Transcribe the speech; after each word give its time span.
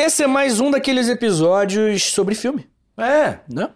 Esse 0.00 0.22
é 0.22 0.26
mais 0.26 0.60
um 0.60 0.70
daqueles 0.70 1.08
episódios 1.08 2.04
sobre 2.04 2.34
filme, 2.34 2.66
É. 2.96 3.38
né? 3.52 3.70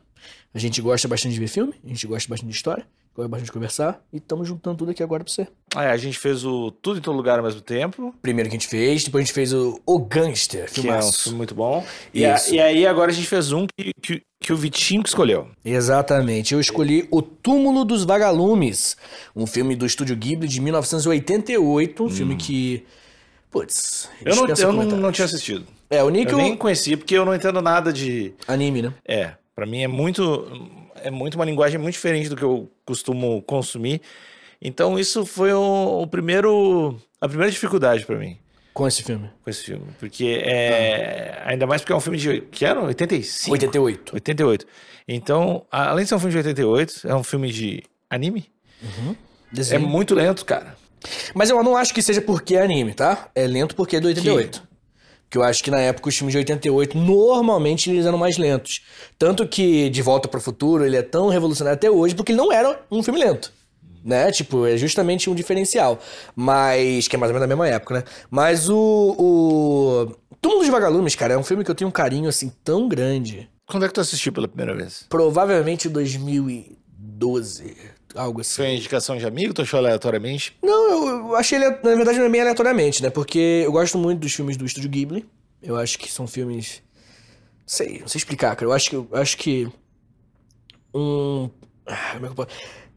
A 0.55 0.59
gente 0.59 0.81
gosta 0.81 1.09
bastante 1.09 1.33
de 1.35 1.41
ver 1.41 1.49
filme, 1.49 1.75
a 1.85 1.89
gente 1.89 2.07
gosta 2.07 2.29
bastante 2.29 2.51
de 2.51 2.55
história, 2.55 2.87
gosta 3.15 3.29
bastante 3.29 3.47
de 3.47 3.53
conversar 3.53 4.01
e 4.13 4.19
estamos 4.19 4.47
juntando 4.47 4.77
tudo 4.77 4.91
aqui 4.93 5.03
agora 5.03 5.25
pra 5.25 5.33
você. 5.33 5.49
É, 5.75 5.87
a 5.91 5.97
gente 5.97 6.17
fez 6.19 6.45
o 6.45 6.71
Tudo 6.71 6.99
em 6.99 7.03
Todo 7.03 7.17
Lugar 7.17 7.39
ao 7.39 7.45
mesmo 7.45 7.61
tempo, 7.61 8.15
Primeiro 8.23 8.49
que 8.49 8.57
a 8.57 8.59
gente 8.61 8.69
fez, 8.69 9.03
depois 9.03 9.23
a 9.23 9.25
gente 9.25 9.35
fez 9.35 9.53
o, 9.53 9.81
o 9.85 9.99
Gangster, 9.99 10.71
que 10.71 10.87
é 10.89 10.99
um 10.99 11.11
filme 11.13 11.39
muito 11.39 11.55
bom. 11.57 11.85
E, 12.15 12.25
a- 12.25 12.37
e 12.51 12.61
aí 12.61 12.87
agora 12.87 13.11
a 13.11 13.15
gente 13.15 13.27
fez 13.27 13.51
um 13.51 13.67
que, 13.77 13.91
que, 14.01 14.23
que 14.41 14.53
o 14.53 14.57
Vitinho 14.57 15.03
que 15.03 15.09
escolheu. 15.09 15.49
Exatamente. 15.65 16.53
Eu 16.55 16.61
escolhi 16.61 17.09
O 17.11 17.21
Túmulo 17.23 17.85
dos 17.85 18.05
Vagalumes, 18.05 18.97
um 19.35 19.47
filme 19.47 19.75
do 19.75 19.87
estúdio 19.87 20.15
Ghibli 20.15 20.47
de 20.47 20.61
1988, 20.61 22.05
um 22.05 22.09
filme 22.11 22.37
que. 22.37 22.85
Putz. 23.53 24.09
Eu, 24.25 24.35
não, 24.35 24.47
eu 24.49 24.73
não, 24.73 24.85
não 24.97 25.13
tinha 25.13 25.27
assistido. 25.27 25.67
É, 25.91 26.03
o 26.03 26.07
Eu 26.07 26.11
Nick 26.11 26.35
nem 26.35 26.57
conhecia, 26.57 26.97
porque 26.97 27.15
eu 27.15 27.25
não 27.25 27.35
entendo 27.35 27.61
nada 27.61 27.93
de... 27.93 28.33
anime, 28.49 28.81
né? 28.81 28.95
É, 29.07 29.33
pra 29.55 29.67
mim 29.67 29.83
é 29.83 29.87
muito... 29.89 30.81
É 31.05 31.11
muito 31.11 31.35
uma 31.35 31.45
linguagem 31.45 31.79
muito 31.79 31.95
diferente 31.95 32.29
do 32.31 32.37
que 32.37 32.43
eu 32.43 32.71
costumo 32.87 33.43
consumir. 33.43 34.01
Então 34.61 34.99
isso 34.99 35.27
foi 35.27 35.53
o, 35.53 36.01
o 36.03 36.07
primeiro... 36.07 36.97
A 37.21 37.29
primeira 37.29 37.51
dificuldade 37.53 38.07
pra 38.07 38.17
mim 38.17 38.39
Com 38.73 38.87
esse 38.87 39.03
filme. 39.03 39.29
com 39.45 39.51
esse 39.51 39.65
filme. 39.65 39.85
Porque 39.99 40.43
é... 40.45 41.43
Ainda 41.45 41.67
mais 41.67 41.83
porque 41.83 41.93
é 41.93 41.97
um 41.97 42.01
filme 42.01 42.19
de... 42.19 42.41
Que 42.41 42.65
era? 42.65 42.81
85? 42.81 43.53
88. 43.53 44.15
88. 44.15 44.67
Então, 45.07 45.67
além 45.71 46.05
de 46.05 46.09
ser 46.09 46.15
um 46.15 46.19
filme 46.21 46.33
de 46.33 46.39
88, 46.39 47.01
é 47.05 47.15
um 47.15 47.23
filme 47.23 47.53
de 47.53 47.83
anime. 48.09 48.51
É 48.83 49.15
Desenho. 49.53 49.87
muito 49.87 50.15
lento, 50.15 50.45
cara. 50.47 50.75
Mas 51.35 51.51
eu 51.51 51.63
não 51.63 51.77
acho 51.77 51.93
que 51.93 52.03
seja 52.03 52.21
porque 52.21 52.57
é 52.57 52.63
anime, 52.63 52.95
tá? 52.95 53.29
É 53.35 53.47
lento 53.47 53.75
porque 53.75 53.97
é 53.97 54.01
do 54.01 54.09
88. 54.09 54.63
Porque 55.33 55.39
eu 55.39 55.43
acho 55.43 55.65
que 55.65 55.71
na 55.71 55.81
época 55.81 56.11
os 56.11 56.17
filmes 56.17 56.33
de 56.33 56.39
88, 56.39 56.99
normalmente 56.99 57.89
eles 57.89 58.05
eram 58.05 58.19
mais 58.19 58.37
lentos. 58.37 58.83
Tanto 59.19 59.49
que 59.49 59.89
De 59.89 60.03
Volta 60.03 60.29
para 60.29 60.37
o 60.37 60.43
Futuro, 60.43 60.85
ele 60.85 60.95
é 60.95 61.01
tão 61.01 61.29
revolucionário 61.29 61.77
até 61.77 61.91
hoje, 61.91 62.15
porque 62.15 62.33
ele 62.33 62.39
não 62.39 62.53
era 62.53 62.79
um 62.91 63.03
filme 63.03 63.19
lento. 63.19 63.51
Né? 64.05 64.31
Tipo, 64.31 64.67
é 64.67 64.77
justamente 64.77 65.31
um 65.31 65.35
diferencial. 65.35 65.99
Mas. 66.37 67.09
Que 67.09 67.17
é 67.17 67.19
mais 67.19 67.31
ou 67.31 67.35
menos 67.35 67.49
da 67.49 67.57
mesma 67.57 67.67
época, 67.67 67.95
né? 67.95 68.05
Mas 68.31 68.69
o. 68.69 69.17
o... 69.19 70.17
Túmulo 70.39 70.61
dos 70.61 70.69
Vagalumes, 70.71 71.15
cara, 71.15 71.33
é 71.35 71.39
um 71.39 71.45
filme 71.45 71.65
que 71.65 71.71
eu 71.71 71.75
tenho 71.75 71.89
um 71.89 71.93
carinho 71.93 72.29
assim 72.29 72.53
tão 72.63 72.89
grande. 72.89 73.49
Quando 73.65 73.85
é 73.85 73.89
que 73.89 73.95
tu 73.95 74.01
assistiu 74.01 74.33
pela 74.33 74.49
primeira 74.49 74.75
vez? 74.75 75.07
Provavelmente 75.09 75.89
2012. 75.89 77.77
Algo 78.15 78.41
assim. 78.41 78.57
Foi 78.57 78.75
indicação 78.75 79.17
de 79.17 79.25
amigo? 79.27 79.55
Tu 79.55 79.63
achou 79.63 79.79
aleatoriamente? 79.79 80.57
Não, 80.63 81.09
eu, 81.09 81.37
achei 81.37 81.59
ele, 81.59 81.71
na 81.71 81.95
verdade, 81.95 82.19
não 82.19 82.27
é 82.27 82.29
bem 82.29 82.41
aleatoriamente, 82.41 83.03
né? 83.03 83.11
Porque 83.11 83.63
eu 83.65 83.73
gosto 83.73 83.97
muito 83.97 84.21
dos 84.21 84.33
filmes 84.33 84.57
do 84.57 84.67
Estúdio 84.67 84.91
Ghibli. 84.91 85.25
Eu 85.63 85.77
acho 85.77 85.99
que 85.99 86.11
são 86.13 86.27
filmes. 86.27 86.83
Não 87.61 87.69
sei, 87.69 87.99
não 88.01 88.09
sei 88.09 88.19
explicar, 88.19 88.55
cara. 88.57 88.69
Eu 88.69 88.73
acho 88.73 88.91
que. 88.91 88.97
Eu 88.97 89.09
acho 89.13 89.37
que. 89.39 89.69
Um. 90.95 91.49
ah, 91.87 92.11
Como 92.15 92.27
é 92.27 92.29
que 92.29 92.33
eu 92.33 92.35
posso. 92.47 92.49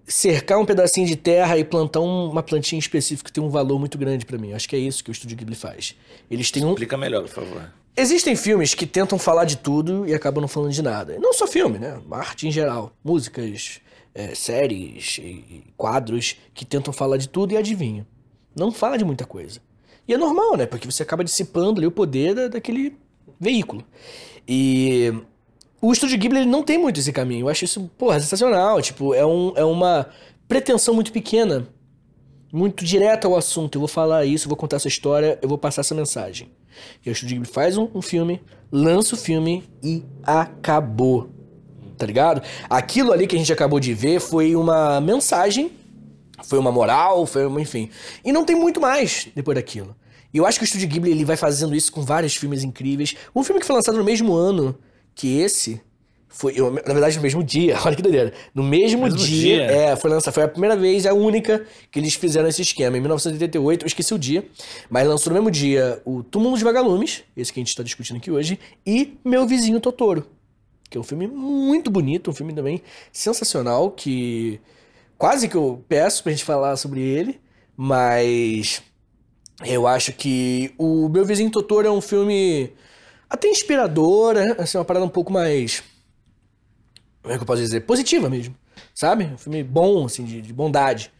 Cercar 0.07 0.59
um 0.59 0.65
pedacinho 0.65 1.07
de 1.07 1.15
terra 1.15 1.57
e 1.57 1.63
plantar 1.63 1.99
um- 1.99 2.29
uma 2.29 2.43
plantinha 2.43 2.77
específica 2.77 3.31
tem 3.31 3.43
um 3.43 3.49
valor 3.49 3.79
muito 3.79 3.97
grande 3.97 4.23
pra 4.23 4.37
mim. 4.37 4.53
Acho 4.53 4.69
que 4.69 4.75
é 4.75 4.79
isso 4.79 5.03
que 5.03 5.09
o 5.09 5.13
Estúdio 5.13 5.35
Ghibli 5.35 5.55
faz. 5.55 5.95
Eles 6.29 6.51
têm 6.51 6.63
um. 6.63 6.69
Explica 6.69 6.95
melhor, 6.95 7.23
por 7.23 7.29
favor. 7.29 7.71
Existem 7.97 8.35
filmes 8.35 8.75
que 8.75 8.85
tentam 8.85 9.17
falar 9.17 9.45
de 9.45 9.57
tudo 9.57 10.05
e 10.07 10.13
acabam 10.13 10.41
não 10.41 10.47
falando 10.47 10.71
de 10.73 10.81
nada. 10.83 11.15
E 11.15 11.19
não 11.19 11.33
só 11.33 11.47
filme, 11.47 11.79
né? 11.79 11.99
Arte 12.11 12.47
em 12.47 12.51
geral. 12.51 12.91
Músicas, 13.03 13.79
é, 14.15 14.33
séries, 14.33 15.19
e- 15.21 15.63
quadros 15.77 16.37
que 16.53 16.63
tentam 16.65 16.93
falar 16.93 17.17
de 17.17 17.27
tudo 17.29 17.51
e 17.53 17.57
adivinham. 17.57 18.05
Não 18.57 18.71
fala 18.71 18.97
de 18.97 19.03
muita 19.05 19.25
coisa. 19.25 19.59
E 20.07 20.13
é 20.13 20.17
normal, 20.17 20.55
né? 20.55 20.65
Porque 20.65 20.89
você 20.89 21.03
acaba 21.03 21.23
dissipando 21.23 21.79
ali 21.79 21.85
o 21.87 21.91
poder 21.91 22.33
da- 22.33 22.47
daquele 22.47 22.95
veículo. 23.39 23.83
E 24.47 25.13
o 25.81 25.91
Estúdio 25.91 26.17
Ghibli 26.17 26.39
ele 26.39 26.49
não 26.49 26.63
tem 26.63 26.77
muito 26.77 26.99
esse 26.99 27.11
caminho. 27.11 27.41
Eu 27.45 27.49
acho 27.49 27.65
isso, 27.65 27.91
porra, 27.97 28.19
sensacional. 28.19 28.81
Tipo, 28.81 29.13
é, 29.13 29.25
um, 29.25 29.51
é 29.55 29.65
uma 29.65 30.07
pretensão 30.47 30.93
muito 30.93 31.11
pequena, 31.11 31.67
muito 32.53 32.85
direta 32.85 33.27
ao 33.27 33.35
assunto. 33.35 33.75
Eu 33.75 33.81
vou 33.81 33.87
falar 33.87 34.25
isso, 34.25 34.45
eu 34.45 34.49
vou 34.49 34.57
contar 34.57 34.77
essa 34.77 34.87
história, 34.87 35.37
eu 35.41 35.49
vou 35.49 35.57
passar 35.57 35.81
essa 35.81 35.93
mensagem. 35.93 36.49
E 37.05 37.09
o 37.09 37.11
Estúdio 37.11 37.35
Ghibli 37.35 37.51
faz 37.51 37.77
um, 37.77 37.89
um 37.93 38.01
filme, 38.01 38.41
lança 38.71 39.15
o 39.15 39.17
filme 39.17 39.63
e 39.83 40.03
acabou. 40.23 41.29
Tá 41.97 42.05
ligado? 42.05 42.41
Aquilo 42.69 43.11
ali 43.11 43.25
que 43.27 43.35
a 43.35 43.39
gente 43.39 43.51
acabou 43.53 43.79
de 43.79 43.93
ver 43.93 44.19
foi 44.19 44.55
uma 44.55 44.99
mensagem, 44.99 45.71
foi 46.43 46.59
uma 46.59 46.71
moral, 46.71 47.25
foi 47.25 47.45
uma, 47.45 47.61
enfim. 47.61 47.89
E 48.23 48.31
não 48.31 48.43
tem 48.45 48.55
muito 48.55 48.79
mais 48.81 49.27
depois 49.35 49.55
daquilo. 49.55 49.95
E 50.33 50.37
eu 50.37 50.45
acho 50.45 50.59
que 50.59 50.65
o 50.65 50.67
Estúdio 50.67 50.87
Ghibli 50.89 51.11
ele 51.11 51.23
vai 51.23 51.37
fazendo 51.37 51.73
isso 51.75 51.91
com 51.91 52.01
vários 52.01 52.35
filmes 52.35 52.63
incríveis. 52.63 53.15
Um 53.33 53.43
filme 53.43 53.61
que 53.61 53.65
foi 53.65 53.75
lançado 53.75 53.97
no 53.97 54.03
mesmo 54.03 54.33
ano 54.33 54.75
que 55.13 55.39
esse, 55.39 55.79
foi, 56.27 56.51
eu- 56.59 56.69
na 56.71 56.81
verdade, 56.93 57.15
no 57.15 57.21
mesmo 57.23 57.41
dia, 57.41 57.77
olha 57.85 57.95
que 57.95 58.01
doideira. 58.01 58.33
No 58.53 58.61
mesmo, 58.61 59.03
Mesmo 59.03 59.17
dia, 59.17 59.55
dia. 59.55 59.63
é, 59.63 59.95
foi 59.95 60.09
lançado, 60.11 60.33
foi 60.33 60.43
a 60.43 60.47
primeira 60.49 60.75
vez, 60.75 61.05
a 61.05 61.13
única 61.13 61.65
que 61.89 61.97
eles 61.99 62.15
fizeram 62.15 62.49
esse 62.49 62.61
esquema. 62.61 62.97
Em 62.97 62.99
1988, 62.99 63.83
eu 63.83 63.87
esqueci 63.87 64.13
o 64.13 64.19
dia, 64.19 64.45
mas 64.89 65.07
lançou 65.07 65.31
no 65.31 65.39
mesmo 65.39 65.49
dia 65.49 66.01
o 66.03 66.21
Túmulo 66.21 66.51
dos 66.55 66.61
Vagalumes, 66.61 67.23
esse 67.37 67.53
que 67.53 67.59
a 67.59 67.61
gente 67.61 67.69
está 67.69 67.81
discutindo 67.83 68.17
aqui 68.17 68.29
hoje, 68.29 68.59
e 68.85 69.17
Meu 69.23 69.47
Vizinho 69.47 69.79
Totoro, 69.79 70.27
que 70.89 70.97
é 70.97 71.01
um 71.01 71.03
filme 71.03 71.27
muito 71.27 71.89
bonito, 71.89 72.29
um 72.29 72.33
filme 72.33 72.53
também 72.53 72.81
sensacional, 73.11 73.91
que 73.91 74.59
quase 75.17 75.47
que 75.47 75.55
eu 75.55 75.83
peço 75.87 76.23
pra 76.23 76.31
gente 76.31 76.43
falar 76.43 76.75
sobre 76.77 77.01
ele, 77.01 77.39
mas 77.75 78.81
eu 79.65 79.87
acho 79.87 80.13
que 80.13 80.73
o 80.77 81.09
Meu 81.09 81.25
Vizinho 81.25 81.51
Totoro 81.51 81.87
é 81.87 81.91
um 81.91 82.01
filme 82.01 82.73
até 83.29 83.47
inspirador, 83.47 84.35
né? 84.35 84.55
assim, 84.59 84.77
uma 84.77 84.85
parada 84.85 85.05
um 85.05 85.09
pouco 85.09 85.31
mais 85.31 85.83
como 87.25 87.33
é 87.33 87.37
que 87.37 87.43
eu 87.43 87.47
posso 87.47 87.61
dizer? 87.63 87.81
Positiva 87.81 88.29
mesmo, 88.29 88.55
sabe? 88.93 89.23
Um 89.23 89.37
filme 89.37 89.63
bom, 89.63 90.05
assim, 90.05 90.23
de, 90.23 90.41
de 90.41 90.53
bondade. 90.53 91.11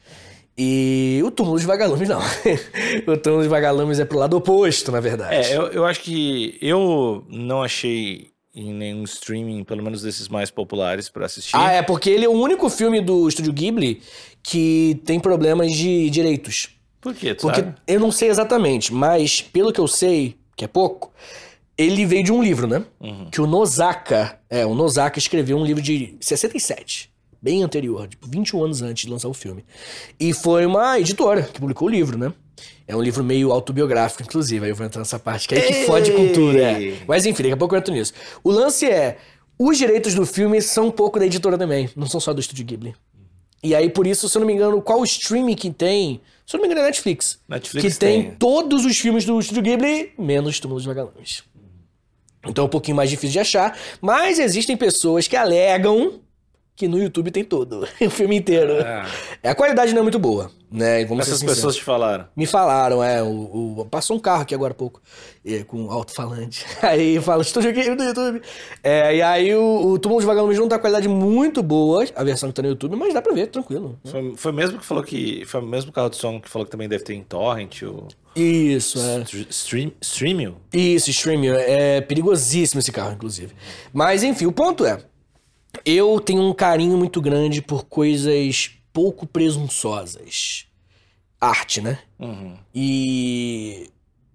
E 0.55 1.19
o 1.25 1.31
Túmulo 1.31 1.55
dos 1.55 1.65
Vagalumes, 1.65 2.07
não. 2.07 2.21
o 3.11 3.17
Túmulo 3.17 3.41
dos 3.41 3.49
Vagalumes 3.49 3.99
é 3.99 4.05
pro 4.05 4.19
lado 4.19 4.37
oposto, 4.37 4.91
na 4.91 4.99
verdade. 4.99 5.33
É, 5.33 5.57
eu, 5.57 5.63
eu 5.69 5.83
acho 5.83 6.01
que 6.01 6.59
eu 6.61 7.25
não 7.27 7.63
achei 7.63 8.34
em 8.55 8.73
nenhum 8.73 9.03
streaming, 9.03 9.66
pelo 9.66 9.83
menos 9.83 10.01
desses 10.01 10.29
mais 10.29 10.49
populares, 10.49 11.09
pra 11.09 11.25
assistir. 11.25 11.55
Ah, 11.55 11.71
é, 11.73 11.81
porque 11.81 12.09
ele 12.09 12.23
é 12.23 12.29
o 12.29 12.31
único 12.31 12.69
filme 12.69 13.01
do 13.01 13.27
Estúdio 13.27 13.51
Ghibli 13.51 14.01
que 14.41 15.01
tem 15.03 15.19
problemas 15.19 15.73
de 15.73 16.09
direitos. 16.09 16.69
Por 17.01 17.13
quê, 17.13 17.35
tu 17.35 17.41
Porque 17.41 17.59
sabe? 17.61 17.75
eu 17.85 17.99
não 17.99 18.11
sei 18.11 18.29
exatamente, 18.29 18.93
mas 18.93 19.41
pelo 19.41 19.73
que 19.73 19.79
eu 19.79 19.88
sei, 19.88 20.38
que 20.55 20.63
é 20.63 20.67
pouco, 20.67 21.11
ele 21.77 22.05
veio 22.05 22.23
de 22.23 22.31
um 22.31 22.41
livro, 22.41 22.66
né? 22.66 22.83
Uhum. 22.99 23.29
Que 23.29 23.41
o 23.41 23.45
Nozaka, 23.45 24.39
é, 24.49 24.66
o 24.66 24.73
Nozaka 24.73 25.19
escreveu 25.19 25.57
um 25.57 25.66
livro 25.66 25.83
de 25.83 26.16
67, 26.22 27.11
bem 27.41 27.61
anterior, 27.61 28.07
tipo 28.07 28.27
21 28.27 28.63
anos 28.63 28.81
antes 28.81 29.05
de 29.05 29.11
lançar 29.11 29.27
o 29.27 29.33
filme. 29.33 29.66
E 30.19 30.33
foi 30.33 30.66
uma 30.66 30.97
editora 30.99 31.43
que 31.43 31.59
publicou 31.59 31.89
o 31.89 31.91
livro, 31.91 32.17
né? 32.17 32.33
É 32.88 32.95
um 32.95 33.01
livro 33.01 33.23
meio 33.23 33.51
autobiográfico, 33.51 34.23
inclusive, 34.23 34.66
aí 34.66 34.71
eu 34.71 34.75
vou 34.75 34.85
entrar 34.85 34.99
nessa 34.99 35.19
parte, 35.19 35.47
que 35.47 35.55
é 35.55 35.59
aí 35.59 35.67
que 35.67 35.85
fode 35.85 36.11
com 36.11 36.31
tudo, 36.31 36.57
é. 36.57 36.93
Mas 37.07 37.25
enfim, 37.25 37.43
daqui 37.43 37.53
a 37.53 37.57
pouco 37.57 37.75
eu 37.75 37.79
entro 37.79 37.93
nisso. 37.93 38.13
O 38.43 38.51
lance 38.51 38.85
é, 38.85 39.17
os 39.57 39.77
direitos 39.77 40.13
do 40.13 40.25
filme 40.25 40.61
são 40.61 40.88
um 40.88 40.91
pouco 40.91 41.17
da 41.19 41.25
editora 41.25 41.57
também, 41.57 41.89
não 41.95 42.07
são 42.07 42.19
só 42.19 42.33
do 42.33 42.39
Estúdio 42.39 42.66
Ghibli. 42.66 42.95
E 43.63 43.73
aí, 43.73 43.89
por 43.89 44.05
isso, 44.05 44.29
se 44.29 44.38
eu 44.38 44.41
não 44.41 44.47
me 44.47 44.53
engano, 44.53 44.81
qual 44.81 45.03
streaming 45.03 45.55
que 45.55 45.71
tem? 45.71 46.21
Se 46.45 46.55
eu 46.55 46.59
não 46.59 46.67
me 46.67 46.71
engano, 46.71 46.85
é 46.85 46.89
Netflix. 46.89 47.39
Netflix 47.49 47.93
que 47.93 47.99
tem, 47.99 48.23
tem. 48.23 48.31
todos 48.35 48.85
os 48.85 48.97
filmes 48.97 49.25
do 49.25 49.39
Estúdio 49.39 49.63
Ghibli, 49.63 50.13
menos 50.19 50.59
Túmulo 50.59 50.79
dos 50.79 50.85
Vagalumes. 50.85 51.43
Então 52.47 52.66
é 52.66 52.67
um 52.67 52.69
pouquinho 52.69 52.95
mais 52.95 53.09
difícil 53.09 53.31
de 53.31 53.39
achar, 53.39 53.75
mas 53.99 54.37
existem 54.37 54.77
pessoas 54.77 55.27
que 55.27 55.35
alegam 55.35 56.22
que 56.75 56.87
no 56.87 56.97
YouTube 56.97 57.31
tem 57.31 57.43
todo, 57.43 57.87
o 58.01 58.09
filme 58.09 58.35
inteiro. 58.37 58.73
Ah, 58.85 59.05
A 59.51 59.55
qualidade 59.55 59.93
não 59.93 59.99
é 59.99 60.03
muito 60.03 60.19
boa, 60.19 60.51
né? 60.69 61.05
Vamos 61.05 61.25
essas 61.27 61.41
pessoas 61.41 61.75
te 61.77 61.83
falaram. 61.83 62.25
Me 62.35 62.45
falaram, 62.45 63.01
é, 63.03 63.23
o, 63.23 63.79
o- 63.79 63.87
passou 63.89 64.17
um 64.17 64.19
carro 64.19 64.41
aqui 64.41 64.53
agora 64.53 64.72
há 64.73 64.75
pouco, 64.75 65.01
é, 65.45 65.63
com 65.63 65.89
alto-falante. 65.89 66.66
Aí 66.83 67.19
fala, 67.22 67.41
Estúdio 67.43 67.72
Game 67.72 67.95
do 67.95 68.03
YouTube. 68.03 68.41
É, 68.83 69.16
e 69.16 69.22
aí 69.22 69.55
o, 69.55 69.87
o 69.93 69.99
Túmulo 69.99 70.19
dos 70.19 70.27
Vagalumes 70.27 70.59
não 70.59 70.67
tá 70.67 70.75
com 70.77 70.81
qualidade 70.81 71.07
muito 71.07 71.63
boa, 71.63 72.05
a 72.16 72.23
versão 72.23 72.49
que 72.49 72.55
tá 72.55 72.61
no 72.61 72.67
YouTube, 72.69 72.95
mas 72.97 73.13
dá 73.13 73.21
pra 73.21 73.33
ver, 73.33 73.47
tranquilo. 73.47 73.97
Foi, 74.03 74.33
foi 74.35 74.51
mesmo 74.51 74.78
que 74.78 74.85
falou 74.85 75.03
que. 75.03 75.45
Foi 75.45 75.61
o 75.61 75.66
mesmo 75.66 75.91
carro 75.93 76.09
de 76.09 76.17
som 76.17 76.41
que 76.41 76.49
falou 76.49 76.66
que 76.66 76.71
também 76.71 76.89
deve 76.89 77.03
ter 77.05 77.13
em 77.13 77.23
Torrent, 77.23 77.83
o. 77.83 78.07
Isso, 78.35 78.99
é. 78.99 79.23
Str- 79.23 79.47
Stream, 79.49 79.91
Streamio? 80.01 80.57
Isso, 80.73 81.09
streaming. 81.09 81.47
É 81.51 82.01
perigosíssimo 82.01 82.79
esse 82.79 82.91
carro, 82.91 83.13
inclusive. 83.13 83.53
Mas, 83.93 84.23
enfim, 84.23 84.45
o 84.45 84.51
ponto 84.51 84.85
é: 84.85 84.99
eu 85.85 86.19
tenho 86.19 86.41
um 86.41 86.53
carinho 86.53 86.97
muito 86.97 87.22
grande 87.22 87.61
por 87.61 87.85
coisas 87.85 88.72
pouco 88.93 89.27
presunçosas. 89.27 90.67
Arte, 91.39 91.81
né? 91.81 91.99
Uhum. 92.19 92.57
E. 92.73 93.89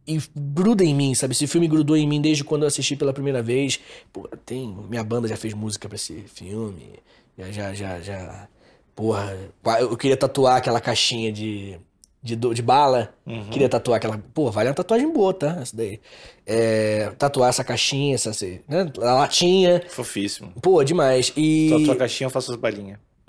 E 0.07 0.21
gruda 0.35 0.85
em 0.85 0.95
mim, 0.95 1.15
sabe? 1.15 1.33
Esse 1.33 1.47
filme 1.47 1.69
grudou 1.69 1.97
em 1.97 2.07
mim 2.07 2.21
desde 2.21 2.43
quando 2.43 2.63
eu 2.63 2.69
assisti 2.69 2.97
pela 2.97 3.13
primeira 3.13 3.43
vez. 3.43 3.79
Pô, 4.13 4.29
tem. 4.45 4.69
Minha 4.89 5.05
banda 5.05 5.29
já 5.29 5.37
fez 5.37 5.55
música 5.55 5.89
pra 5.89 5.97
esse 5.97 6.23
filme. 6.23 6.99
Já, 7.39 7.51
já, 7.51 7.75
já, 7.75 8.01
já. 8.01 8.49
Porra. 8.95 9.39
Eu 9.79 9.97
queria 9.97 10.17
tatuar 10.17 10.57
aquela 10.57 10.81
caixinha 10.81 11.33
de 11.33 11.79
de, 12.23 12.37
do- 12.37 12.55
de 12.55 12.63
bala. 12.63 13.15
Queria 13.51 13.69
tatuar 13.69 13.97
aquela. 13.97 14.19
Pô, 14.35 14.51
vale 14.51 14.69
uma 14.69 14.75
tatuagem 14.75 15.13
boa, 15.13 15.33
tá? 15.33 15.59
Essa 15.61 15.77
daí. 15.77 16.01
É, 16.47 17.11
tatuar 17.19 17.49
essa 17.51 17.65
caixinha, 17.65 18.15
essa, 18.15 18.31
assim, 18.31 18.61
né? 18.69 18.91
A 19.01 19.15
latinha. 19.15 19.83
Fofíssimo. 19.89 20.53
Pô, 20.61 20.83
demais. 20.85 21.33
E. 21.37 21.69
Só 21.71 21.81
tua 21.85 21.97
caixinha 21.97 22.27
eu 22.27 22.31
faço 22.31 22.53
as 22.53 22.59
balinhas. 22.59 22.99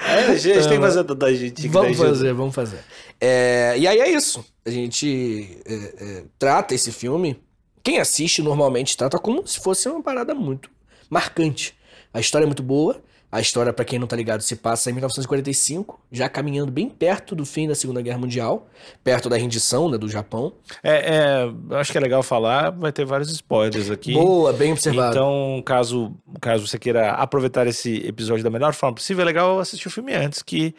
é, 0.00 0.24
a 0.30 0.36
gente 0.36 0.68
tem 0.68 0.78
que 0.78 0.80
fazer 0.80 1.04
da 1.04 1.32
gente. 1.34 1.68
Vamos 1.68 1.96
fazer, 1.98 2.32
vamos 2.32 2.54
fazer. 2.54 2.78
É, 3.20 3.74
e 3.78 3.86
aí 3.86 3.98
é 4.00 4.10
isso. 4.10 4.44
A 4.64 4.70
gente 4.70 5.58
é, 5.66 5.74
é, 5.74 6.24
trata 6.38 6.74
esse 6.74 6.92
filme. 6.92 7.40
Quem 7.82 7.98
assiste 8.00 8.42
normalmente 8.42 8.96
trata 8.96 9.18
como 9.18 9.46
se 9.46 9.60
fosse 9.60 9.88
uma 9.88 10.02
parada 10.02 10.34
muito 10.34 10.70
marcante. 11.08 11.74
A 12.12 12.20
história 12.20 12.44
é 12.44 12.46
muito 12.46 12.62
boa. 12.62 13.00
A 13.30 13.40
história, 13.40 13.72
pra 13.72 13.84
quem 13.84 13.98
não 13.98 14.06
tá 14.06 14.16
ligado, 14.16 14.40
se 14.40 14.56
passa 14.56 14.88
em 14.88 14.94
1945, 14.94 16.00
já 16.10 16.28
caminhando 16.28 16.72
bem 16.72 16.88
perto 16.88 17.34
do 17.34 17.44
fim 17.44 17.68
da 17.68 17.74
Segunda 17.74 18.00
Guerra 18.00 18.18
Mundial, 18.18 18.66
perto 19.04 19.28
da 19.28 19.36
rendição 19.36 19.90
né, 19.90 19.98
do 19.98 20.08
Japão. 20.08 20.52
É, 20.82 21.16
é, 21.16 21.76
acho 21.76 21.92
que 21.92 21.98
é 21.98 22.00
legal 22.00 22.22
falar, 22.22 22.70
vai 22.70 22.90
ter 22.90 23.04
vários 23.04 23.30
spoilers 23.30 23.90
aqui. 23.90 24.14
Boa, 24.14 24.52
bem 24.54 24.72
observado. 24.72 25.10
Então, 25.10 25.62
caso, 25.64 26.14
caso 26.40 26.66
você 26.66 26.78
queira 26.78 27.10
aproveitar 27.12 27.66
esse 27.66 27.96
episódio 28.06 28.42
da 28.42 28.50
melhor 28.50 28.72
forma 28.72 28.94
possível, 28.94 29.22
é 29.22 29.26
legal 29.26 29.58
assistir 29.58 29.88
o 29.88 29.90
filme 29.90 30.14
antes, 30.14 30.42
que 30.42 30.74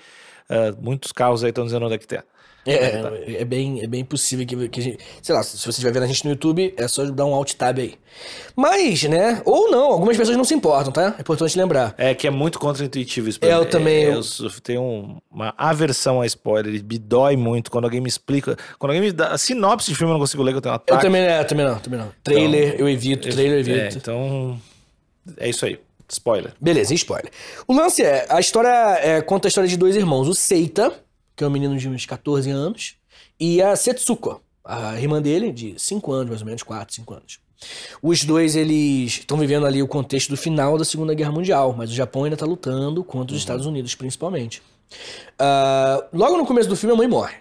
ah, 0.49 0.75
muitos 0.81 1.11
carros 1.11 1.43
aí 1.43 1.49
estão 1.49 1.63
dizendo 1.65 1.85
onde 1.85 1.95
é 1.95 1.97
que 1.97 2.07
tem. 2.07 2.19
É, 2.65 3.41
é, 3.41 3.45
bem, 3.45 3.81
é 3.81 3.87
bem 3.87 4.03
possível 4.03 4.45
que, 4.45 4.67
que 4.69 4.79
a 4.79 4.83
gente. 4.83 4.99
Sei 5.21 5.33
lá, 5.33 5.41
se 5.41 5.57
você 5.57 5.69
estiver 5.69 5.91
vendo 5.91 6.03
a 6.03 6.07
gente 6.07 6.23
no 6.25 6.31
YouTube, 6.31 6.73
é 6.77 6.87
só 6.87 7.03
dar 7.05 7.25
um 7.25 7.33
alt 7.33 7.53
tab 7.53 7.79
aí. 7.79 7.95
Mas, 8.55 9.03
né? 9.03 9.41
Ou 9.45 9.71
não, 9.71 9.91
algumas 9.93 10.17
pessoas 10.17 10.35
não 10.37 10.43
se 10.43 10.53
importam, 10.53 10.91
tá? 10.91 11.15
É 11.17 11.21
importante 11.21 11.57
lembrar. 11.57 11.95
É 11.97 12.13
que 12.13 12.27
é 12.27 12.29
muito 12.29 12.59
contraintuitivo 12.59 13.29
isso 13.29 13.39
pra 13.39 13.49
É, 13.49 13.53
eu 13.55 13.61
mim. 13.63 13.69
também- 13.69 14.03
eu 14.03 14.21
sou- 14.23 14.49
tenho 14.61 14.81
um- 14.81 15.17
uma 15.31 15.53
aversão 15.57 16.21
a 16.21 16.25
spoiler, 16.25 16.71
me 16.83 16.97
dói 16.99 17.35
muito 17.37 17.71
quando 17.71 17.85
alguém 17.85 18.01
me 18.01 18.09
explica. 18.09 18.57
Quando 18.77 18.91
alguém 18.91 19.01
me 19.07 19.11
dá 19.11 19.29
a 19.29 19.37
sinopse 19.37 19.89
de 19.89 19.95
filme 19.97 20.11
eu 20.11 20.15
não 20.15 20.19
consigo 20.21 20.43
ler, 20.43 20.51
que 20.51 20.57
eu 20.57 20.61
tenho 20.61 20.75
um 20.75 20.79
Eu 20.87 20.99
também, 20.99 21.21
é, 21.21 21.43
também 21.43 21.65
não, 21.65 21.79
também 21.79 21.99
não. 21.99 22.11
Trailer, 22.23 22.75
eu 22.77 22.89
evito, 22.89 23.29
trailer 23.29 23.65
eu 23.67 23.73
É, 23.75 23.79
evito. 23.79 23.97
então, 23.97 24.59
é 25.37 25.49
isso 25.49 25.65
aí. 25.65 25.79
Spoiler. 26.11 26.51
Beleza, 26.59 26.91
spoiler. 26.95 27.31
O 27.67 27.73
lance 27.73 28.01
é, 28.03 28.25
a 28.29 28.39
história 28.39 28.69
é, 28.99 29.21
conta 29.21 29.47
a 29.47 29.49
história 29.49 29.67
de 29.69 29.77
dois 29.77 29.95
irmãos, 29.95 30.27
o 30.27 30.33
Seita, 30.33 30.91
que 31.39 31.43
é 31.45 31.47
um 31.47 31.49
menino 31.49 31.77
de 31.77 31.87
uns 31.87 32.05
14 32.05 32.49
anos, 32.51 32.97
e 33.39 33.61
a 33.61 33.73
Setsuko, 33.73 34.41
a 34.61 34.99
irmã 34.99 35.21
dele, 35.21 35.53
de 35.53 35.73
5 35.79 36.11
anos, 36.11 36.27
mais 36.27 36.41
ou 36.41 36.45
menos, 36.45 36.63
4, 36.63 36.95
5 36.95 37.13
anos. 37.13 37.39
Os 38.01 38.25
dois, 38.25 38.57
eles 38.57 39.19
estão 39.19 39.37
vivendo 39.37 39.65
ali 39.65 39.81
o 39.81 39.87
contexto 39.87 40.31
do 40.31 40.35
final 40.35 40.77
da 40.77 40.83
Segunda 40.83 41.13
Guerra 41.13 41.31
Mundial, 41.31 41.73
mas 41.73 41.91
o 41.91 41.93
Japão 41.93 42.25
ainda 42.25 42.35
tá 42.35 42.45
lutando 42.45 43.05
contra 43.05 43.33
os 43.33 43.41
Estados 43.41 43.65
Unidos, 43.65 43.95
principalmente. 43.95 44.61
Ah, 45.37 46.05
logo 46.11 46.35
no 46.35 46.45
começo 46.45 46.67
do 46.67 46.75
filme, 46.75 46.93
a 46.93 46.97
mãe 46.97 47.07
morre. 47.07 47.37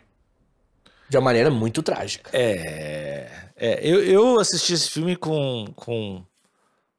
De 1.08 1.16
uma 1.16 1.24
maneira 1.24 1.50
muito 1.50 1.82
trágica. 1.82 2.30
É, 2.32 3.28
é, 3.56 3.80
eu, 3.82 4.00
eu 4.04 4.38
assisti 4.38 4.74
esse 4.74 4.90
filme 4.90 5.16
com, 5.16 5.64
com 5.74 6.22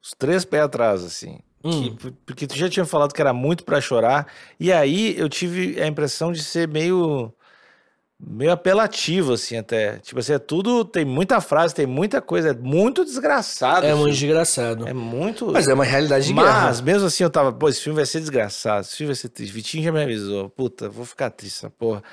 os 0.03 0.11
três 0.17 0.43
pés 0.43 0.63
atrás, 0.63 1.01
assim. 1.01 1.39
Hum. 1.63 1.95
Que- 1.95 2.11
porque 2.25 2.47
tu 2.47 2.57
já 2.57 2.69
tinha 2.69 2.85
falado 2.85 3.13
que 3.13 3.21
era 3.21 3.33
muito 3.33 3.63
pra 3.63 3.81
chorar. 3.81 4.27
E 4.59 4.71
aí 4.71 5.15
eu 5.17 5.27
tive 5.27 5.81
a 5.81 5.87
impressão 5.87 6.31
de 6.31 6.43
ser 6.43 6.67
meio. 6.67 7.33
meio 8.21 8.51
apelativo, 8.51 9.33
assim, 9.33 9.55
até. 9.57 9.97
Tipo 9.99 10.19
assim, 10.19 10.33
é 10.33 10.39
tudo. 10.39 10.83
Tem 10.83 11.05
muita 11.05 11.39
frase, 11.39 11.73
tem 11.73 11.85
muita 11.85 12.21
coisa. 12.21 12.49
É 12.49 12.53
muito 12.53 13.05
desgraçado. 13.05 13.85
É 13.85 13.95
muito 13.95 14.13
desgraçado. 14.13 14.87
É 14.87 14.93
muito. 14.93 15.51
Mas 15.51 15.67
é 15.69 15.73
uma 15.73 15.85
realidade 15.85 16.27
de 16.27 16.33
guerra. 16.33 16.63
Mas, 16.65 16.81
mesmo 16.81 17.07
assim, 17.07 17.23
eu 17.23 17.29
tava, 17.29 17.51
pô, 17.53 17.69
esse 17.69 17.81
filme 17.81 17.95
vai 17.95 18.05
ser 18.05 18.19
desgraçado, 18.19 18.81
esse 18.81 18.95
filme 18.97 19.07
vai 19.13 19.15
ser 19.15 19.29
triste. 19.29 19.53
Vitinho 19.53 19.83
já 19.85 19.91
me 19.91 20.03
avisou, 20.03 20.49
puta, 20.49 20.89
vou 20.89 21.05
ficar 21.05 21.29
triste 21.29 21.57
essa 21.59 21.69
porra. 21.69 22.03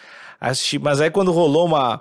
Assisti, 0.40 0.78
mas 0.78 1.00
aí 1.00 1.10
quando 1.10 1.32
rolou 1.32 1.66
uma 1.66 2.00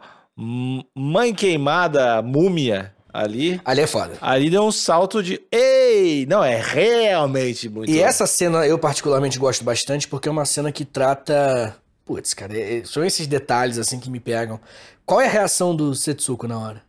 mãe 0.96 1.34
queimada 1.34 2.22
múmia 2.22 2.94
ali, 3.22 3.60
Ali 3.66 3.82
é 3.82 3.88
foda. 3.88 4.18
ali 4.22 4.50
deu 4.50 4.64
um 4.64 4.72
salto 4.72 5.22
de, 5.24 5.42
ei, 5.52 6.26
não, 6.28 6.44
é 6.44 6.62
realmente 6.62 7.70
muito. 7.70 7.90
E 7.92 8.00
essa 8.00 8.26
cena 8.28 8.66
eu 8.68 8.78
particularmente 8.80 9.38
gosto 9.40 9.64
bastante 9.64 10.08
porque 10.08 10.28
é 10.28 10.32
uma 10.32 10.46
cena 10.46 10.72
que 10.72 10.86
trata. 10.86 11.76
Putz, 12.06 12.34
cara, 12.34 12.56
é- 12.58 12.80
é- 12.80 12.84
são 12.84 13.04
esses 13.04 13.26
detalhes 13.28 13.78
assim 13.78 14.00
que 14.00 14.10
me 14.10 14.20
pegam. 14.20 14.60
Qual 15.06 15.20
é 15.22 15.26
a 15.26 15.30
reação 15.30 15.76
do 15.76 15.94
Setsuko 15.96 16.48
na 16.48 16.60
hora? 16.60 16.84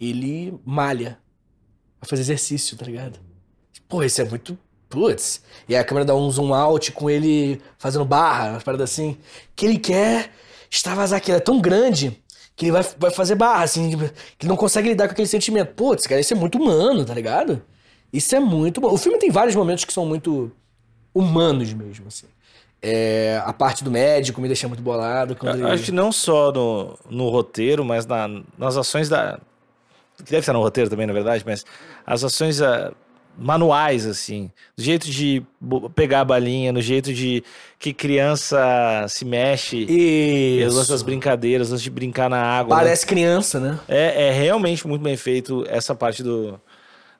Ele 0.00 0.54
malha. 0.64 1.18
Vai 2.00 2.08
fazer 2.08 2.22
exercício, 2.22 2.76
tá 2.76 2.84
ligado? 2.86 3.18
Pô, 3.88 4.02
isso 4.02 4.20
é 4.20 4.24
muito. 4.24 4.58
Putz. 4.88 5.42
E 5.68 5.74
aí 5.74 5.80
a 5.80 5.84
câmera 5.84 6.04
dá 6.04 6.14
um 6.14 6.30
zoom 6.30 6.54
out 6.54 6.92
com 6.92 7.08
ele 7.10 7.60
fazendo 7.78 8.04
barra, 8.04 8.50
umas 8.50 8.62
paradas 8.62 8.90
assim. 8.90 9.16
Que 9.56 9.66
ele 9.66 9.78
quer 9.78 10.30
extravasar, 10.70 11.20
ele 11.26 11.36
é 11.36 11.40
tão 11.40 11.60
grande 11.60 12.22
que 12.56 12.66
ele 12.66 12.72
vai, 12.72 12.82
vai 12.98 13.10
fazer 13.10 13.34
barra, 13.34 13.64
assim, 13.64 13.90
que 13.90 13.96
ele 13.96 14.48
não 14.48 14.56
consegue 14.56 14.88
lidar 14.88 15.06
com 15.08 15.12
aquele 15.12 15.28
sentimento. 15.28 15.74
Putz, 15.74 16.06
cara, 16.06 16.20
isso 16.20 16.32
é 16.32 16.36
muito 16.36 16.56
humano, 16.58 17.04
tá 17.04 17.12
ligado? 17.14 17.62
Isso 18.12 18.34
é 18.36 18.40
muito 18.40 18.80
bom. 18.80 18.92
O 18.92 18.96
filme 18.96 19.18
tem 19.18 19.30
vários 19.30 19.56
momentos 19.56 19.84
que 19.84 19.92
são 19.92 20.06
muito 20.06 20.52
humanos 21.14 21.72
mesmo, 21.72 22.06
assim. 22.08 22.26
É, 22.80 23.42
a 23.44 23.52
parte 23.52 23.82
do 23.82 23.90
médico 23.90 24.40
me 24.40 24.46
deixa 24.46 24.68
muito 24.68 24.82
bolado. 24.82 25.36
Ele- 25.42 25.64
Acho 25.70 25.84
que 25.84 25.92
não 25.92 26.12
só 26.12 26.52
no, 26.52 26.98
no 27.08 27.28
roteiro, 27.30 27.84
mas 27.84 28.04
na- 28.06 28.42
nas 28.58 28.76
ações 28.76 29.08
da. 29.08 29.38
Que 30.18 30.24
deve 30.30 30.38
estar 30.40 30.52
no 30.52 30.60
roteiro 30.60 30.88
também, 30.90 31.06
na 31.06 31.12
verdade, 31.12 31.42
mas 31.46 31.64
as 32.06 32.22
ações 32.22 32.60
ah, 32.62 32.92
manuais, 33.38 34.06
assim. 34.06 34.50
Do 34.76 34.82
jeito 34.82 35.08
de 35.10 35.42
pegar 35.94 36.20
a 36.20 36.24
balinha, 36.24 36.72
no 36.72 36.80
jeito 36.80 37.12
de 37.12 37.42
que 37.78 37.92
criança 37.92 39.06
se 39.08 39.24
mexe. 39.24 39.84
Isso. 39.88 40.80
Essas 40.80 41.02
brincadeiras, 41.02 41.70
antes 41.72 41.82
de 41.82 41.90
brincar 41.90 42.28
na 42.30 42.40
água. 42.42 42.76
né? 42.76 42.82
Parece 42.82 43.06
criança, 43.06 43.58
né? 43.60 43.78
É, 43.88 44.28
é 44.28 44.30
realmente 44.32 44.86
muito 44.86 45.02
bem 45.02 45.16
feito 45.16 45.64
essa 45.68 45.94
parte 45.94 46.22
do, 46.22 46.60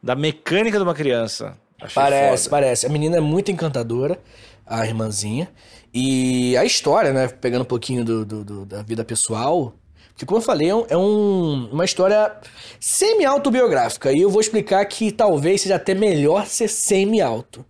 da 0.03 0.15
mecânica 0.15 0.79
de 0.79 0.85
uma 0.85 0.95
criança. 0.95 1.57
Achei 1.81 2.03
Parece, 2.03 2.45
foda. 2.45 2.51
parece. 2.51 2.87
A 2.87 2.89
menina 2.89 3.17
é 3.17 3.21
muito 3.21 3.51
encantadora, 3.51 4.19
a 4.67 4.87
irmãzinha. 4.87 5.49
E 5.93 6.57
a 6.57 6.65
história, 6.65 7.13
né? 7.13 7.29
Pegando 7.29 7.63
um 7.63 7.67
pouquinho 7.67 8.05
do, 8.05 8.25
do- 8.25 8.45
do- 8.45 8.65
da 8.67 8.83
vida 8.83 9.05
pessoal. 9.05 9.75
Porque, 10.15 10.25
como 10.27 10.39
eu 10.39 10.43
falei, 10.43 10.69
é, 10.71 10.75
um- 10.75 10.87
é 10.89 10.97
um- 10.97 11.69
uma 11.73 11.85
história 11.85 12.33
semi-autobiográfica. 12.79 14.13
E 14.13 14.21
eu 14.21 14.31
vou 14.31 14.41
explicar 14.41 14.85
que 14.87 15.11
talvez 15.13 15.61
seja 15.63 15.75
até 15.77 15.95
melhor 15.95 16.47
ser 16.47 16.69
semi-auto. 16.69 17.65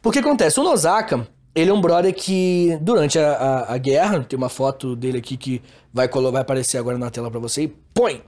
Porque 0.00 0.20
acontece, 0.20 0.58
o 0.58 0.62
Nozaka, 0.64 1.26
ele 1.54 1.70
é 1.70 1.74
um 1.74 1.80
brother 1.80 2.14
que, 2.14 2.78
durante 2.80 3.18
a, 3.18 3.32
a- 3.32 3.74
a 3.74 3.78
guerra, 3.78 4.24
tem 4.24 4.36
uma 4.36 4.48
foto 4.48 4.96
dele 4.96 5.18
aqui 5.18 5.36
que 5.36 5.62
vai, 5.92 6.08
vai 6.08 6.40
aparecer 6.42 6.78
agora 6.78 6.96
na 6.98 7.10
tela 7.10 7.30
pra 7.30 7.40
você 7.40 7.62
e 7.64 7.68
põe! 7.68 8.22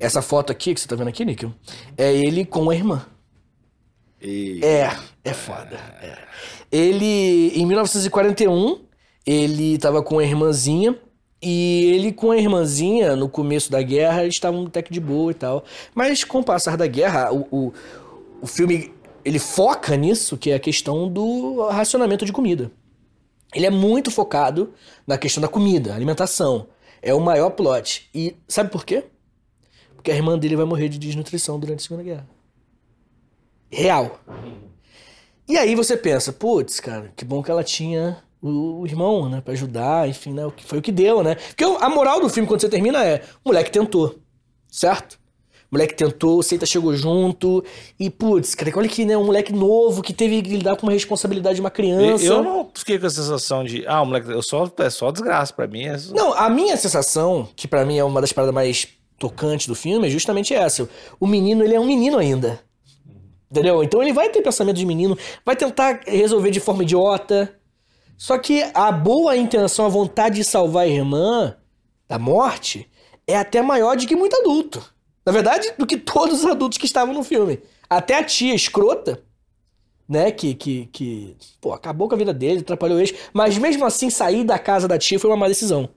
Essa 0.00 0.22
foto 0.22 0.50
aqui, 0.52 0.72
que 0.72 0.80
você 0.80 0.88
tá 0.88 0.96
vendo 0.96 1.08
aqui, 1.08 1.24
Níquel, 1.24 1.52
é 1.98 2.12
ele 2.12 2.44
com 2.46 2.70
a 2.70 2.74
irmã. 2.74 3.04
E- 4.22 4.60
É, 4.64 4.90
é 5.24 5.34
foda. 5.34 5.76
é. 6.00 6.16
Ele, 6.72 7.52
em 7.54 7.66
1941, 7.66 8.80
ele 9.26 9.76
tava 9.78 10.02
com 10.02 10.18
a 10.18 10.24
irmãzinha. 10.24 10.96
E 11.40 11.92
ele 11.94 12.12
com 12.12 12.30
a 12.30 12.36
irmãzinha, 12.36 13.14
no 13.14 13.28
começo 13.28 13.70
da 13.70 13.82
guerra, 13.82 14.22
eles 14.22 14.34
estavam 14.34 14.66
até 14.66 14.82
que 14.82 14.92
de 14.92 15.00
boa 15.00 15.30
e 15.30 15.34
tal. 15.34 15.64
Mas 15.94 16.24
com 16.24 16.40
o 16.40 16.44
passar 16.44 16.76
da 16.76 16.86
guerra, 16.86 17.32
o, 17.32 17.46
o, 17.50 17.72
o 18.42 18.46
filme 18.46 18.94
ele 19.24 19.38
foca 19.38 19.96
nisso, 19.96 20.38
que 20.38 20.50
é 20.50 20.54
a 20.54 20.60
questão 20.60 21.08
do 21.08 21.66
racionamento 21.68 22.24
de 22.24 22.32
comida. 22.32 22.70
Ele 23.54 23.66
é 23.66 23.70
muito 23.70 24.10
focado 24.10 24.72
na 25.06 25.18
questão 25.18 25.40
da 25.40 25.48
comida, 25.48 25.94
alimentação. 25.94 26.68
É 27.02 27.12
o 27.12 27.20
maior 27.20 27.50
plot. 27.50 28.08
E 28.14 28.36
sabe 28.48 28.70
por 28.70 28.84
quê? 28.84 29.04
Porque 29.94 30.10
a 30.10 30.14
irmã 30.14 30.38
dele 30.38 30.56
vai 30.56 30.64
morrer 30.64 30.88
de 30.88 30.98
desnutrição 30.98 31.58
durante 31.58 31.80
a 31.80 31.82
Segunda 31.82 32.02
Guerra. 32.02 32.28
Real. 33.68 34.20
E 35.48 35.56
aí 35.56 35.74
você 35.74 35.96
pensa, 35.96 36.32
putz, 36.32 36.80
cara, 36.80 37.12
que 37.16 37.24
bom 37.24 37.42
que 37.42 37.50
ela 37.50 37.64
tinha 37.64 38.22
o, 38.42 38.80
o 38.82 38.86
irmão, 38.86 39.28
né, 39.28 39.40
pra 39.40 39.52
ajudar, 39.54 40.08
enfim, 40.08 40.32
né, 40.32 40.44
o 40.46 40.50
que 40.52 40.64
foi 40.64 40.78
o 40.78 40.82
que 40.82 40.92
deu, 40.92 41.22
né? 41.22 41.34
Porque 41.34 41.64
a 41.64 41.88
moral 41.88 42.20
do 42.20 42.28
filme, 42.28 42.46
quando 42.48 42.60
você 42.60 42.68
termina, 42.68 43.04
é: 43.04 43.22
o 43.44 43.48
moleque 43.48 43.70
tentou, 43.70 44.16
certo? 44.70 45.18
O 45.70 45.74
moleque 45.74 45.94
tentou, 45.94 46.38
o 46.38 46.42
Seita 46.44 46.64
chegou 46.64 46.94
junto, 46.94 47.64
e 47.98 48.08
putz, 48.08 48.54
cara, 48.54 48.70
olha 48.76 48.88
que, 48.88 49.04
né, 49.04 49.16
um 49.16 49.24
moleque 49.26 49.52
novo 49.52 50.00
que 50.00 50.12
teve 50.12 50.40
que 50.40 50.50
lidar 50.56 50.76
com 50.76 50.86
uma 50.86 50.92
responsabilidade 50.92 51.56
de 51.56 51.60
uma 51.60 51.70
criança. 51.72 52.24
Eu 52.24 52.42
não 52.42 52.70
fiquei 52.72 52.98
com 53.00 53.06
a 53.06 53.10
sensação 53.10 53.64
de, 53.64 53.84
ah, 53.86 54.00
o 54.00 54.06
moleque, 54.06 54.30
eu 54.30 54.42
só, 54.42 54.70
é 54.78 54.90
só 54.90 55.10
desgraça 55.10 55.52
pra 55.52 55.66
mim. 55.66 55.84
É 55.86 55.98
só- 55.98 56.14
Não, 56.14 56.32
a 56.34 56.48
minha 56.48 56.76
sensação, 56.76 57.48
que 57.56 57.66
pra 57.66 57.84
mim 57.84 57.98
é 57.98 58.04
uma 58.04 58.20
das 58.20 58.32
paradas 58.32 58.54
mais 58.54 58.86
tocantes 59.18 59.66
do 59.66 59.74
filme, 59.74 60.06
é 60.06 60.10
justamente 60.10 60.54
essa. 60.54 60.88
O 61.18 61.26
menino, 61.26 61.64
ele 61.64 61.74
é 61.74 61.80
um 61.80 61.86
menino 61.86 62.16
ainda. 62.18 62.60
Entendeu? 63.50 63.82
Então 63.82 64.00
ele 64.02 64.12
vai 64.12 64.28
ter 64.28 64.42
pensamento 64.42 64.76
de 64.76 64.84
menino, 64.86 65.16
vai 65.44 65.56
tentar 65.56 66.00
resolver 66.06 66.50
de 66.50 66.60
forma 66.60 66.82
idiota. 66.84 67.52
Só 68.16 68.38
que 68.38 68.64
a 68.74 68.90
boa 68.90 69.36
intenção, 69.36 69.86
a 69.86 69.90
vontade 69.90 70.36
de 70.36 70.44
salvar 70.44 70.84
a 70.84 70.88
irmã 70.88 71.56
da 72.08 72.18
morte 72.18 72.88
é 73.26 73.36
até 73.36 73.60
maior 73.60 73.96
do 73.96 74.06
que 74.06 74.16
muito 74.16 74.36
adulto. 74.36 74.82
Na 75.24 75.32
verdade, 75.32 75.72
do 75.76 75.86
que 75.86 75.96
todos 75.96 76.40
os 76.40 76.46
adultos 76.46 76.78
que 76.78 76.86
estavam 76.86 77.12
no 77.12 77.24
filme. 77.24 77.60
Até 77.90 78.16
a 78.16 78.24
tia 78.24 78.54
escrota, 78.54 79.20
né? 80.08 80.30
Que, 80.30 80.54
que, 80.54 80.86
que 80.92 81.36
pô, 81.60 81.72
acabou 81.72 82.08
com 82.08 82.14
a 82.14 82.18
vida 82.18 82.32
dele, 82.32 82.60
atrapalhou 82.60 82.98
eles. 82.98 83.12
Mas 83.32 83.58
mesmo 83.58 83.84
assim, 83.84 84.08
sair 84.08 84.44
da 84.44 84.58
casa 84.58 84.86
da 84.86 84.98
tia 84.98 85.18
foi 85.18 85.28
uma 85.28 85.36
má 85.36 85.48
decisão. 85.48 85.88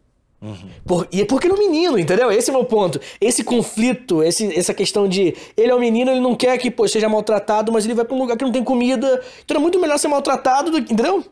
Por, 0.86 1.08
e 1.12 1.22
é 1.22 1.26
porque 1.26 1.48
ele 1.48 1.54
é 1.54 1.58
um 1.58 1.60
menino, 1.60 2.00
entendeu? 2.00 2.32
Esse 2.32 2.50
é 2.50 2.54
o 2.54 2.58
meu 2.58 2.66
ponto. 2.66 3.00
Esse 3.20 3.44
conflito, 3.44 4.24
esse, 4.24 4.58
essa 4.58 4.74
questão 4.74 5.08
de 5.08 5.36
ele 5.56 5.72
é 5.72 5.76
um 5.76 5.80
menino, 5.80 6.12
ele 6.12 6.22
não 6.22 6.34
quer 6.34 6.58
que 6.58 6.72
pô, 6.72 6.88
seja 6.88 7.10
maltratado, 7.10 7.72
mas 7.72 7.86
ele 7.86 7.94
vai 7.94 8.06
pra 8.06 8.16
um 8.16 8.20
lugar 8.20 8.38
que 8.38 8.46
não 8.46 8.52
tem 8.52 8.64
comida. 8.64 9.22
Então 9.44 9.58
é 9.58 9.60
muito 9.60 9.80
melhor 9.80 9.98
ser 10.00 10.08
maltratado, 10.08 10.72
do, 10.72 10.78
entendeu? 10.78 11.24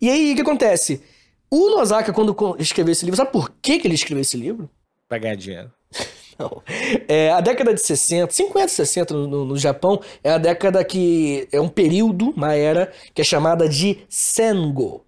E 0.00 0.08
aí, 0.10 0.32
o 0.32 0.36
que 0.36 0.42
acontece? 0.42 1.02
O 1.50 1.70
Nozaka, 1.70 2.12
quando 2.12 2.34
escreveu 2.58 2.92
esse 2.92 3.04
livro, 3.04 3.16
sabe 3.16 3.30
por 3.30 3.50
que, 3.62 3.78
que 3.78 3.86
ele 3.86 3.94
escreveu 3.94 4.22
esse 4.22 4.36
livro? 4.36 4.68
Pra 5.08 5.18
ganhar 5.18 5.36
dinheiro. 5.36 5.70
Não. 6.38 6.62
É, 7.06 7.30
a 7.30 7.40
década 7.40 7.72
de 7.72 7.80
60, 7.80 8.32
50, 8.32 8.68
60 8.68 9.14
no, 9.14 9.26
no- 9.28 9.44
no 9.44 9.56
Japão, 9.56 10.00
é 10.22 10.30
a 10.30 10.38
década 10.38 10.82
que 10.84 11.46
é 11.52 11.60
um 11.60 11.68
período, 11.68 12.30
uma 12.36 12.54
era, 12.54 12.92
que 13.14 13.22
é 13.22 13.24
chamada 13.24 13.68
de 13.68 13.98
Sengo. 14.08 15.04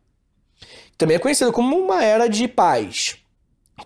Também 0.96 1.16
é 1.16 1.18
conhecida 1.18 1.50
como 1.52 1.76
uma 1.76 2.04
era 2.04 2.28
de 2.28 2.46
paz. 2.46 3.16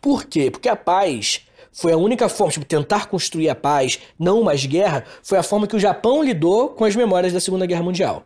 Por 0.02 0.24
quê? 0.26 0.50
Porque 0.50 0.68
a 0.68 0.76
paz 0.76 1.40
foi 1.72 1.92
a 1.92 1.96
única 1.96 2.28
forma, 2.28 2.52
tipo, 2.52 2.66
tentar 2.66 3.06
construir 3.08 3.48
a 3.48 3.54
paz, 3.54 3.98
não 4.18 4.42
mais 4.42 4.64
guerra, 4.66 5.04
foi 5.22 5.38
a 5.38 5.42
forma 5.42 5.66
que 5.66 5.74
o 5.76 5.80
Japão 5.80 6.22
lidou 6.22 6.68
com 6.70 6.84
as 6.84 6.94
memórias 6.94 7.32
da 7.32 7.40
Segunda 7.40 7.64
Guerra 7.66 7.82
Mundial. 7.82 8.24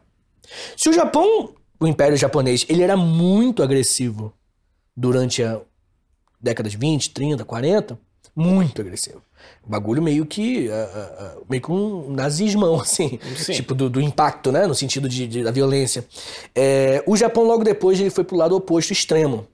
Se 0.77 0.89
o 0.89 0.93
Japão, 0.93 1.55
o 1.85 1.89
Império 1.89 2.17
Japonês, 2.17 2.65
ele 2.69 2.83
era 2.83 2.97
muito 2.97 3.63
agressivo 3.63 4.33
durante 4.97 5.43
a 5.43 5.61
década 6.41 6.69
de 6.69 6.77
20, 6.77 7.11
30, 7.11 7.45
40, 7.45 7.99
muito 8.35 8.81
agressivo. 8.81 9.23
O 9.63 9.69
bagulho 9.69 10.03
meio 10.03 10.25
que. 10.25 10.71
ah, 10.71 11.15
ah, 11.19 11.37
meio 11.49 11.63
que 11.63 11.71
um 11.71 12.11
nazismão, 12.11 12.77
assim. 12.81 13.19
Sim. 13.37 13.53
Tipo, 13.53 13.75
do, 13.75 13.91
do 13.91 14.01
impacto, 14.01 14.51
né? 14.51 14.67
No 14.67 14.75
sentido 14.75 15.09
de, 15.09 15.27
de- 15.27 15.43
da 15.43 15.51
violência. 15.51 16.05
É, 16.55 17.03
o 17.07 17.17
Japão, 17.17 17.45
logo 17.45 17.63
depois, 17.65 18.01
ele 18.01 18.11
foi 18.11 18.25
pro 18.25 18.37
lado 18.37 18.57
oposto 18.57 18.93
extremo. 18.93 19.47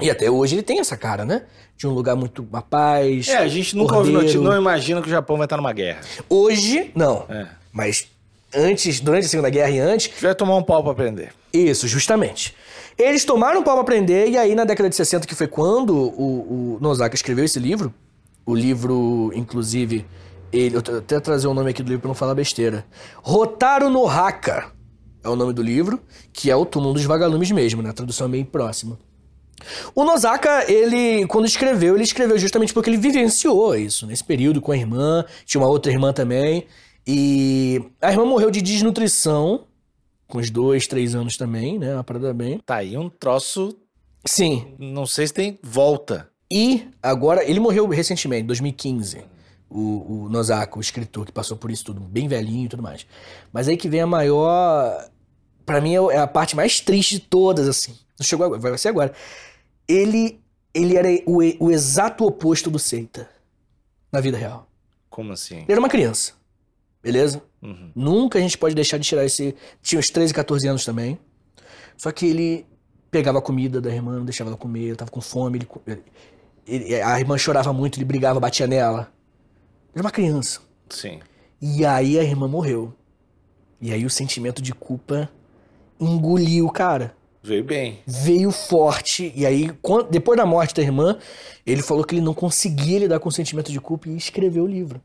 E 0.00 0.10
até 0.10 0.28
hoje 0.30 0.56
ele 0.56 0.62
tem 0.62 0.80
essa 0.80 0.96
cara, 0.96 1.24
né? 1.24 1.42
De 1.76 1.86
um 1.86 1.90
lugar 1.92 2.16
muito 2.16 2.42
uma 2.42 2.60
paz. 2.62 3.28
É, 3.28 3.38
a 3.38 3.48
gente 3.48 3.76
nunca 3.76 3.96
ouviu 3.96 4.12
notícia, 4.12 4.40
não 4.40 4.56
imagina 4.56 5.00
que 5.00 5.06
o 5.06 5.10
Japão 5.10 5.36
vai 5.36 5.46
estar 5.46 5.56
numa 5.56 5.72
guerra. 5.72 6.00
Hoje, 6.28 6.90
não. 6.94 7.24
É. 7.28 7.48
Mas 7.72 8.08
antes, 8.54 9.00
durante 9.00 9.26
a 9.26 9.28
Segunda 9.28 9.50
Guerra 9.50 9.70
e 9.70 9.78
antes, 9.78 10.10
Vai 10.20 10.34
tomar 10.34 10.56
um 10.56 10.62
pau 10.62 10.82
pra 10.82 10.92
aprender. 10.92 11.32
Isso, 11.52 11.86
justamente. 11.86 12.54
Eles 12.96 13.24
tomaram 13.24 13.60
o 13.60 13.64
pau 13.64 13.74
pra 13.74 13.82
aprender, 13.82 14.28
e 14.28 14.38
aí 14.38 14.54
na 14.54 14.64
década 14.64 14.88
de 14.88 14.96
60, 14.96 15.26
que 15.26 15.34
foi 15.34 15.48
quando 15.48 15.94
o, 15.94 16.76
o 16.76 16.78
Nozaka 16.80 17.14
escreveu 17.14 17.44
esse 17.44 17.58
livro, 17.58 17.92
o 18.46 18.54
livro, 18.54 19.32
inclusive, 19.34 20.06
ele, 20.52 20.76
eu 20.76 20.82
vou 20.82 20.98
até 20.98 21.18
trazer 21.18 21.46
o 21.48 21.54
nome 21.54 21.70
aqui 21.70 21.82
do 21.82 21.88
livro 21.88 22.02
pra 22.02 22.08
não 22.08 22.14
falar 22.14 22.34
besteira. 22.34 22.84
Rotaro 23.22 23.88
no 23.90 24.06
Haka 24.06 24.70
é 25.22 25.28
o 25.28 25.34
nome 25.34 25.52
do 25.52 25.62
livro, 25.62 26.00
que 26.32 26.50
é 26.50 26.56
o 26.56 26.64
túmulo 26.64 26.94
dos 26.94 27.04
vagalumes 27.04 27.50
mesmo, 27.50 27.82
né? 27.82 27.90
A 27.90 27.92
tradução 27.94 28.26
é 28.26 28.30
meio 28.30 28.44
próxima. 28.44 28.98
O 29.94 30.04
Nozaka, 30.04 30.70
ele, 30.70 31.26
quando 31.26 31.46
escreveu, 31.46 31.94
ele 31.94 32.04
escreveu 32.04 32.36
justamente 32.38 32.74
porque 32.74 32.90
ele 32.90 32.96
vivenciou 32.96 33.74
isso, 33.74 34.06
nesse 34.06 34.22
período 34.22 34.60
com 34.60 34.72
a 34.72 34.76
irmã, 34.76 35.24
tinha 35.46 35.60
uma 35.60 35.68
outra 35.68 35.90
irmã 35.90 36.12
também, 36.12 36.66
e 37.06 37.82
a 38.00 38.10
irmã 38.10 38.24
morreu 38.24 38.50
de 38.50 38.62
desnutrição, 38.62 39.66
com 40.26 40.38
uns 40.38 40.50
dois, 40.50 40.86
três 40.86 41.14
anos 41.14 41.36
também, 41.36 41.78
né? 41.78 41.94
Uma 41.94 42.04
parada 42.04 42.32
bem. 42.32 42.58
Tá 42.58 42.76
aí 42.76 42.96
um 42.96 43.08
troço, 43.08 43.76
Sim. 44.24 44.74
não 44.78 45.06
sei 45.06 45.26
se 45.26 45.34
tem 45.34 45.58
volta. 45.62 46.30
E 46.50 46.88
agora, 47.02 47.44
ele 47.44 47.60
morreu 47.60 47.86
recentemente, 47.88 48.44
em 48.44 48.46
2015. 48.46 49.24
O, 49.68 50.24
o 50.24 50.28
Nozaka, 50.28 50.78
o 50.78 50.80
escritor 50.80 51.26
que 51.26 51.32
passou 51.32 51.56
por 51.56 51.70
isso 51.70 51.84
tudo, 51.84 52.00
bem 52.00 52.28
velhinho 52.28 52.66
e 52.66 52.68
tudo 52.68 52.82
mais. 52.82 53.06
Mas 53.52 53.68
aí 53.68 53.76
que 53.76 53.88
vem 53.88 54.00
a 54.00 54.06
maior. 54.06 55.10
Pra 55.66 55.80
mim 55.80 55.94
é 55.94 56.18
a 56.18 56.26
parte 56.26 56.54
mais 56.54 56.80
triste 56.80 57.16
de 57.16 57.20
todas, 57.22 57.66
assim. 57.66 57.94
Não 58.18 58.24
chegou 58.24 58.46
agora, 58.46 58.60
vai 58.60 58.78
ser 58.78 58.88
agora. 58.88 59.12
Ele, 59.88 60.40
ele 60.72 60.96
era 60.96 61.08
o, 61.26 61.38
o 61.58 61.70
exato 61.70 62.24
oposto 62.24 62.70
do 62.70 62.78
Seita 62.78 63.28
na 64.12 64.20
vida 64.20 64.38
real. 64.38 64.68
Como 65.10 65.32
assim? 65.32 65.56
Ele 65.56 65.72
era 65.72 65.80
uma 65.80 65.88
criança. 65.88 66.34
Beleza? 67.04 67.42
Uhum. 67.62 67.90
Nunca 67.94 68.38
a 68.38 68.42
gente 68.42 68.56
pode 68.58 68.74
deixar 68.74 68.96
de 68.98 69.06
tirar 69.06 69.24
esse. 69.24 69.54
Tinha 69.82 69.98
uns 69.98 70.06
13, 70.06 70.32
14 70.34 70.66
anos 70.66 70.84
também. 70.84 71.18
Só 71.98 72.10
que 72.10 72.26
ele 72.26 72.66
pegava 73.10 73.38
a 73.38 73.42
comida 73.42 73.80
da 73.80 73.90
irmã, 73.94 74.16
não 74.16 74.24
deixava 74.24 74.50
ela 74.50 74.56
comer, 74.56 74.80
ele 74.84 74.96
tava 74.96 75.10
com 75.10 75.20
fome. 75.20 75.60
Ele, 75.86 76.02
ele- 76.66 77.02
a 77.02 77.20
irmã 77.20 77.36
chorava 77.38 77.72
muito, 77.72 77.98
ele 77.98 78.04
brigava, 78.06 78.40
batia 78.40 78.66
nela. 78.66 79.12
Era 79.94 80.02
uma 80.02 80.10
criança. 80.10 80.60
Sim. 80.88 81.20
E 81.60 81.84
aí 81.84 82.18
a 82.18 82.24
irmã 82.24 82.48
morreu. 82.48 82.92
E 83.80 83.92
aí 83.92 84.04
o 84.06 84.10
sentimento 84.10 84.60
de 84.62 84.72
culpa 84.72 85.30
engoliu 86.00 86.66
o 86.66 86.70
cara. 86.72 87.14
Veio 87.46 87.62
bem. 87.62 87.98
Veio 88.06 88.50
forte. 88.50 89.30
E 89.36 89.44
aí, 89.44 89.68
quan- 89.82 90.06
depois 90.10 90.34
da 90.38 90.46
morte 90.46 90.74
da 90.74 90.80
irmã, 90.82 91.18
ele 91.66 91.82
falou 91.82 92.02
que 92.02 92.14
ele 92.14 92.22
não 92.22 92.32
conseguia 92.32 93.00
lidar 93.00 93.20
com 93.20 93.28
o 93.28 93.32
sentimento 93.32 93.70
de 93.70 93.78
culpa 93.78 94.08
e 94.08 94.16
escreveu 94.16 94.64
o 94.64 94.66
livro. 94.66 94.98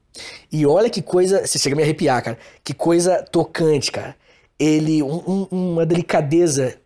E 0.50 0.66
olha 0.66 0.90
que 0.90 1.02
coisa. 1.02 1.46
Você 1.46 1.60
chega 1.60 1.76
a 1.76 1.78
me 1.78 1.84
arrepiar, 1.84 2.24
cara. 2.24 2.38
Que 2.64 2.74
coisa 2.74 3.22
tocante, 3.30 3.92
cara. 3.92 4.16
Ele. 4.58 5.04
um- 5.04 5.48
um- 5.52 5.72
uma 5.72 5.86
delicadeza. 5.86 6.78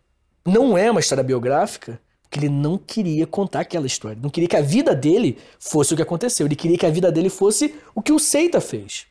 Não 0.44 0.76
é 0.76 0.90
uma 0.90 1.00
história 1.00 1.24
biográfica, 1.24 2.00
porque 2.24 2.40
ele 2.40 2.50
não 2.50 2.76
queria 2.76 3.28
contar 3.28 3.60
aquela 3.60 3.86
história. 3.86 4.18
Não 4.20 4.32
queria 4.32 4.50
que 4.50 4.58
a 4.58 4.62
vida 4.62 4.96
dele 4.96 5.38
fosse 5.60 5.94
o 5.94 5.96
que 5.96 6.02
aconteceu. 6.02 6.48
Ele 6.48 6.56
queria 6.56 6.80
que 6.80 6.86
a 6.88 6.90
vida 6.90 7.12
dele 7.12 7.30
fosse 7.30 7.76
o 7.94 8.02
que 8.02 8.12
o 8.12 8.18
Seita 8.18 8.60
fez. 8.60 9.06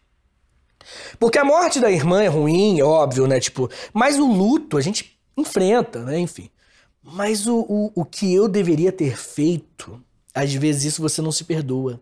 Porque 1.21 1.39
a 1.39 1.45
morte 1.45 1.79
da 1.79 1.89
irmã 1.91 2.21
é 2.23 2.27
ruim, 2.27 2.81
é 2.81 2.85
óbvio, 2.85 3.29
né? 3.29 3.39
Tipo, 3.39 3.71
mas 3.95 4.19
o 4.19 4.27
luto 4.27 4.77
a 4.77 4.81
gente 4.81 5.12
enfrenta, 5.37 6.03
né? 6.05 6.19
Enfim. 6.19 6.51
Mas 7.03 7.47
o, 7.47 7.61
o, 7.69 7.93
o 7.95 8.05
que 8.05 8.33
eu 8.33 8.47
deveria 8.47 8.93
ter 8.93 9.17
feito, 9.17 10.01
às 10.35 10.53
vezes 10.55 10.85
isso 10.85 11.03
você 11.03 11.21
não 11.21 11.33
se 11.33 11.45
perdoa. 11.45 12.01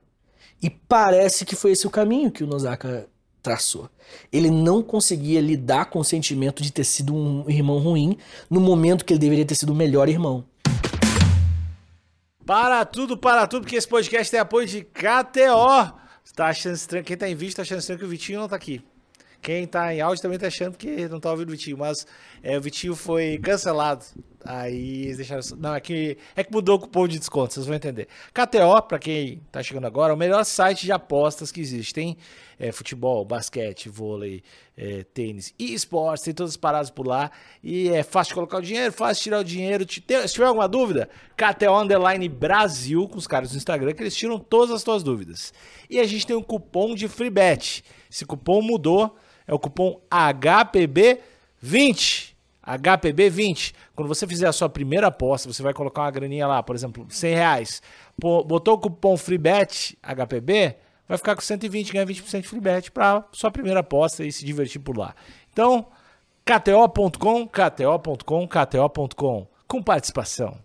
E 0.62 0.68
parece 0.68 1.44
que 1.44 1.56
foi 1.56 1.72
esse 1.72 1.86
o 1.86 1.90
caminho 1.90 2.30
que 2.30 2.44
o 2.44 2.46
Nozaka 2.46 3.08
traçou. 3.42 3.88
Ele 4.30 4.50
não 4.50 4.82
conseguia 4.82 5.40
lidar 5.40 5.86
com 5.86 6.00
o 6.00 6.04
sentimento 6.04 6.62
de 6.62 6.70
ter 6.70 6.84
sido 6.84 7.14
um 7.14 7.48
irmão 7.48 7.78
ruim 7.78 8.18
no 8.50 8.60
momento 8.60 9.04
que 9.04 9.14
ele 9.14 9.20
deveria 9.20 9.46
ter 9.46 9.54
sido 9.54 9.70
o 9.70 9.74
melhor 9.74 10.08
irmão. 10.08 10.44
Para 12.44 12.84
tudo, 12.84 13.16
para 13.16 13.46
tudo, 13.46 13.62
porque 13.62 13.76
esse 13.76 13.88
podcast 13.88 14.30
tem 14.30 14.40
apoio 14.40 14.66
de 14.66 14.82
KTO. 14.82 15.98
Tá 16.34 16.48
achando 16.48 16.74
estranho? 16.74 17.04
Quem 17.04 17.16
tá 17.16 17.28
em 17.28 17.34
vídeo 17.34 17.56
tá 17.56 17.62
achando 17.62 17.78
estranho 17.78 17.98
que 17.98 18.04
o 18.04 18.08
Vitinho 18.08 18.40
não 18.40 18.48
tá 18.48 18.56
aqui. 18.56 18.82
Quem 19.42 19.66
tá 19.66 19.94
em 19.94 20.00
áudio 20.00 20.22
também 20.22 20.38
tá 20.38 20.48
achando 20.48 20.76
que 20.76 21.08
não 21.08 21.18
tá 21.18 21.30
ouvindo 21.30 21.48
o 21.48 21.52
Vitinho, 21.52 21.78
mas 21.78 22.06
é, 22.42 22.58
o 22.58 22.60
Vitinho 22.60 22.94
foi 22.94 23.38
cancelado. 23.38 24.04
Aí 24.44 25.02
eles 25.04 25.18
deixaram. 25.18 25.42
Não, 25.58 25.74
é 25.74 25.80
que, 25.80 26.16
é 26.34 26.42
que 26.42 26.52
mudou 26.52 26.76
o 26.76 26.80
cupom 26.80 27.06
de 27.06 27.18
desconto, 27.18 27.52
vocês 27.52 27.66
vão 27.66 27.74
entender. 27.74 28.08
KTO, 28.32 28.82
pra 28.88 28.98
quem 28.98 29.42
tá 29.52 29.62
chegando 29.62 29.86
agora, 29.86 30.12
é 30.12 30.14
o 30.14 30.18
melhor 30.18 30.44
site 30.44 30.86
de 30.86 30.92
apostas 30.92 31.52
que 31.52 31.60
existe. 31.60 31.92
Tem 31.92 32.16
é, 32.58 32.72
futebol, 32.72 33.24
basquete, 33.24 33.88
vôlei, 33.88 34.42
é, 34.76 35.04
tênis 35.12 35.54
e 35.58 35.74
esportes, 35.74 36.24
tem 36.24 36.32
todas 36.32 36.52
as 36.52 36.56
paradas 36.56 36.90
por 36.90 37.06
lá. 37.06 37.30
E 37.62 37.90
é 37.90 38.02
fácil 38.02 38.34
colocar 38.34 38.58
o 38.58 38.62
dinheiro, 38.62 38.92
fácil 38.92 39.24
tirar 39.24 39.40
o 39.40 39.44
dinheiro. 39.44 39.84
Se 39.90 40.00
tiver 40.00 40.46
alguma 40.46 40.68
dúvida, 40.68 41.08
KTO 41.36 41.78
Underline 41.78 42.28
Brasil, 42.28 43.06
com 43.08 43.18
os 43.18 43.26
caras 43.26 43.50
do 43.50 43.58
Instagram, 43.58 43.92
que 43.92 44.02
eles 44.02 44.16
tiram 44.16 44.38
todas 44.38 44.74
as 44.74 44.82
tuas 44.82 45.02
dúvidas. 45.02 45.52
E 45.88 46.00
a 46.00 46.04
gente 46.04 46.26
tem 46.26 46.36
um 46.36 46.42
cupom 46.42 46.94
de 46.94 47.08
free 47.08 47.30
bet. 47.30 47.84
Esse 48.10 48.24
cupom 48.24 48.62
mudou, 48.62 49.16
é 49.50 49.54
o 49.54 49.58
cupom 49.58 50.00
HPB20. 50.08 52.30
HPB20. 52.64 53.74
Quando 53.96 54.06
você 54.06 54.24
fizer 54.26 54.46
a 54.46 54.52
sua 54.52 54.68
primeira 54.68 55.08
aposta, 55.08 55.52
você 55.52 55.60
vai 55.60 55.74
colocar 55.74 56.02
uma 56.02 56.10
graninha 56.10 56.46
lá, 56.46 56.62
por 56.62 56.76
exemplo, 56.76 57.04
100 57.08 57.34
reais. 57.34 57.82
Botou 58.16 58.74
o 58.74 58.78
cupom 58.78 59.16
FreeBet 59.16 59.98
HPB, 60.02 60.76
vai 61.08 61.18
ficar 61.18 61.34
com 61.34 61.40
120, 61.40 61.92
ganha 61.92 62.06
20% 62.06 62.42
de 62.42 62.46
FreeBet 62.46 62.92
para 62.92 63.24
sua 63.32 63.50
primeira 63.50 63.80
aposta 63.80 64.24
e 64.24 64.30
se 64.30 64.44
divertir 64.44 64.80
por 64.80 64.96
lá. 64.96 65.16
Então, 65.52 65.88
KTO.com, 66.44 67.48
KTO.com, 67.48 68.46
KTO.com, 68.46 69.48
com 69.66 69.82
participação. 69.82 70.56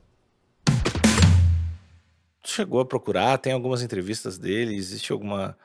Chegou 2.44 2.82
a 2.82 2.86
procurar, 2.86 3.40
tem 3.40 3.52
algumas 3.52 3.82
entrevistas 3.82 4.38
dele, 4.38 4.76
existe 4.76 5.12
alguma... 5.12 5.58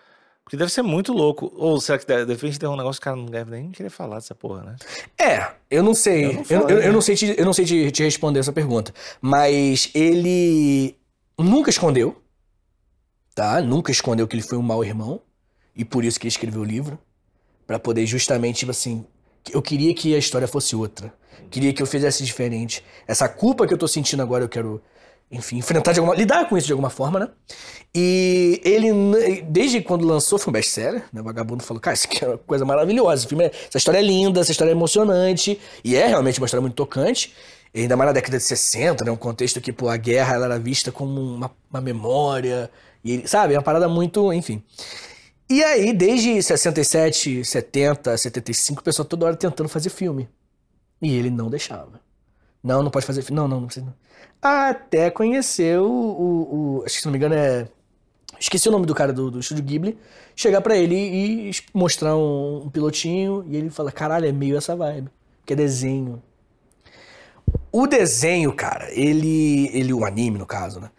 Porque 0.50 0.57
deve 0.57 0.73
ser 0.73 0.83
muito 0.83 1.12
louco. 1.12 1.52
Ou 1.54 1.80
será 1.80 1.97
que 1.97 2.04
de 2.04 2.25
de 2.26 2.33
repente 2.33 2.59
tem 2.59 2.69
um 2.69 2.75
negócio 2.75 3.00
que 3.00 3.04
o 3.04 3.12
cara 3.12 3.16
não 3.16 3.26
deve 3.26 3.52
nem 3.52 3.71
querer 3.71 3.88
falar 3.88 4.16
dessa 4.16 4.35
porra, 4.35 4.64
né? 4.64 4.76
É, 5.16 5.49
eu 5.71 5.80
não 5.80 5.95
sei. 5.95 6.25
Eu 6.25 6.30
Eu 6.30 6.35
não 6.35 6.45
falei, 6.45 6.64
eu, 6.64 6.80
eu 6.80 6.87
né? 6.87 6.90
não 6.90 7.00
sei, 7.00 7.14
te, 7.14 7.35
eu 7.38 7.45
não 7.45 7.52
sei 7.52 7.64
te, 7.64 7.90
te 7.92 8.02
responder 8.02 8.40
essa 8.40 8.52
pergunta. 8.52 8.92
Mas 9.21 9.92
ele 9.95 10.97
nunca 11.38 11.71
escondeu. 11.71 12.21
Tá? 13.33 13.62
Nunca 13.62 13.92
escondeu 13.92 14.26
que 14.26 14.35
ele 14.35 14.42
foi 14.42 14.59
um 14.59 14.62
mau 14.62 14.85
irmão. 14.85 15.21
E 15.76 15.85
por 15.85 16.04
isso 16.04 16.19
que 16.19 16.26
ele 16.26 16.33
escreveu 16.33 16.62
o 16.62 16.64
livro. 16.64 16.99
Pra 17.64 17.78
poder 17.78 18.04
justamente, 18.04 18.59
tipo 18.59 18.73
assim. 18.73 19.07
Eu 19.52 19.62
queria 19.62 19.95
que 19.95 20.16
a 20.16 20.19
história 20.19 20.49
fosse 20.49 20.75
outra. 20.75 21.14
Queria 21.49 21.73
que 21.73 21.80
eu 21.80 21.87
fizesse 21.87 22.25
diferente. 22.25 22.85
Essa 23.07 23.28
culpa 23.28 23.69
que 23.69 23.73
eu 23.73 23.78
tô 23.78 23.87
sentindo 23.87 24.21
agora, 24.21 24.42
eu 24.42 24.49
quero. 24.49 24.83
Enfim, 25.30 25.58
enfrentar 25.58 25.92
de 25.92 26.00
alguma. 26.00 26.16
lidar 26.16 26.49
com 26.49 26.56
isso 26.56 26.66
de 26.66 26.72
alguma 26.72 26.90
forma, 26.90 27.20
né? 27.20 27.28
E 27.94 28.60
ele, 28.64 28.88
desde 29.44 29.80
quando 29.80 30.04
lançou, 30.06 30.38
foi 30.38 30.50
um 30.50 30.52
best-seller, 30.52 31.04
né? 31.12 31.20
O 31.20 31.25
vagabundo 31.25 31.62
falou, 31.62 31.80
cara, 31.80 31.94
isso 31.94 32.06
aqui 32.06 32.25
é 32.25 32.28
uma 32.28 32.38
coisa 32.38 32.64
maravilhosa. 32.64 33.28
É- 33.40 33.46
essa 33.68 33.78
história 33.78 33.99
é 33.99 34.02
linda, 34.02 34.40
essa 34.40 34.50
história 34.50 34.70
é 34.70 34.75
emocionante. 34.75 35.60
E 35.84 35.96
é 35.96 36.06
realmente 36.06 36.40
uma 36.40 36.46
história 36.46 36.60
muito 36.60 36.75
tocante. 36.75 37.32
Ainda 37.75 37.96
mais 37.96 38.08
na 38.08 38.12
década 38.12 38.38
de 38.38 38.42
60, 38.42 39.04
né? 39.04 39.10
Um 39.12 39.16
contexto 39.16 39.60
que, 39.60 39.72
pô, 39.72 39.88
a 39.88 39.96
guerra 39.96 40.34
ela 40.34 40.46
era 40.46 40.58
vista 40.58 40.90
como 40.90 41.20
uma, 41.20 41.50
uma 41.70 41.80
memória. 41.80 42.68
E, 43.04 43.26
sabe? 43.28 43.54
É 43.54 43.56
uma 43.56 43.62
parada 43.62 43.88
muito. 43.88 44.32
Enfim. 44.32 44.62
E 45.49 45.62
aí, 45.62 45.92
desde 45.92 46.42
67, 46.42 47.44
70, 47.44 48.16
75, 48.16 48.80
o 48.80 48.84
pessoal 48.84 49.06
toda 49.06 49.26
hora 49.26 49.37
tentando 49.37 49.68
fazer 49.68 49.90
filme. 49.90 50.28
E 51.02 51.14
ele 51.16 51.30
não 51.30 51.49
deixava. 51.49 52.00
Não, 52.62 52.83
não 52.83 52.90
pode 52.90 53.07
fazer. 53.07 53.25
Não, 53.31 53.49
não, 53.49 53.61
não 53.61 53.67
precisa. 53.67 53.95
Até 54.43 55.11
conhecer 55.11 55.79
o, 55.81 55.87
o, 55.90 56.79
o- 56.81 56.83
Acho 56.85 56.95
que 56.97 57.00
se 57.00 57.07
não 57.07 57.12
me 57.12 57.19
engano 57.19 57.35
é. 57.35 57.69
Esqueci 58.38 58.69
o 58.69 58.73
nome 58.73 58.87
do 58.87 58.95
cara 58.95 59.12
do, 59.12 59.31
do 59.31 59.40
estúdio 59.40 59.64
Ghibli. 59.64 59.99
Chegar 60.35 60.61
pra 60.62 60.76
ele 60.76 60.95
e 60.97 61.50
mostrar 61.75 62.17
um, 62.17 62.62
um 62.64 62.71
pilotinho. 62.71 63.45
E 63.49 63.57
ele 63.57 63.71
fala: 63.71 63.90
caralho, 63.93 64.26
é 64.26 64.33
meio 64.33 64.57
essa 64.57 64.75
vibe. 64.76 65.11
Que 65.45 65.52
é 65.52 65.57
desenho. 65.57 66.23
O 67.73 67.87
desenho, 67.87 68.52
cara, 68.55 68.88
ele. 68.93 69.69
ele 69.76 69.93
o 69.93 70.05
anime, 70.05 70.38
no 70.38 70.47
caso, 70.47 70.81
né? 70.81 70.90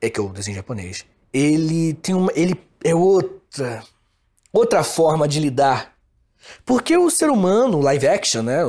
É 0.00 0.10
que 0.10 0.18
é 0.18 0.22
o 0.22 0.28
desenho 0.28 0.56
japonês. 0.56 1.04
Ele 1.32 1.94
tem 1.94 2.14
uma. 2.14 2.30
Ele 2.34 2.58
é 2.84 2.94
outra. 2.94 3.82
Outra 4.52 4.84
forma 4.84 5.26
de 5.26 5.40
lidar 5.40 5.91
porque 6.64 6.96
o 6.96 7.10
ser 7.10 7.30
humano, 7.30 7.80
live 7.80 8.06
action, 8.08 8.42
né? 8.42 8.60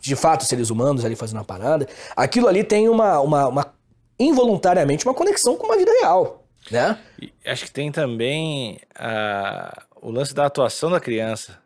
De 0.00 0.14
fato, 0.16 0.42
os 0.42 0.48
seres 0.48 0.70
humanos 0.70 1.04
ali 1.04 1.16
fazendo 1.16 1.38
uma 1.38 1.44
parada, 1.44 1.88
aquilo 2.16 2.48
ali 2.48 2.62
tem 2.64 2.88
uma, 2.88 3.20
uma, 3.20 3.48
uma- 3.48 3.74
involuntariamente 4.18 5.04
uma 5.06 5.14
conexão 5.14 5.56
com 5.56 5.66
uma 5.66 5.76
vida 5.76 5.90
real, 6.00 6.44
né? 6.70 6.98
E 7.20 7.32
acho 7.46 7.64
que 7.64 7.70
tem 7.70 7.90
também 7.92 8.80
ah, 8.98 9.82
o 10.00 10.10
lance 10.10 10.34
da 10.34 10.46
atuação 10.46 10.90
da 10.90 11.00
criança. 11.00 11.58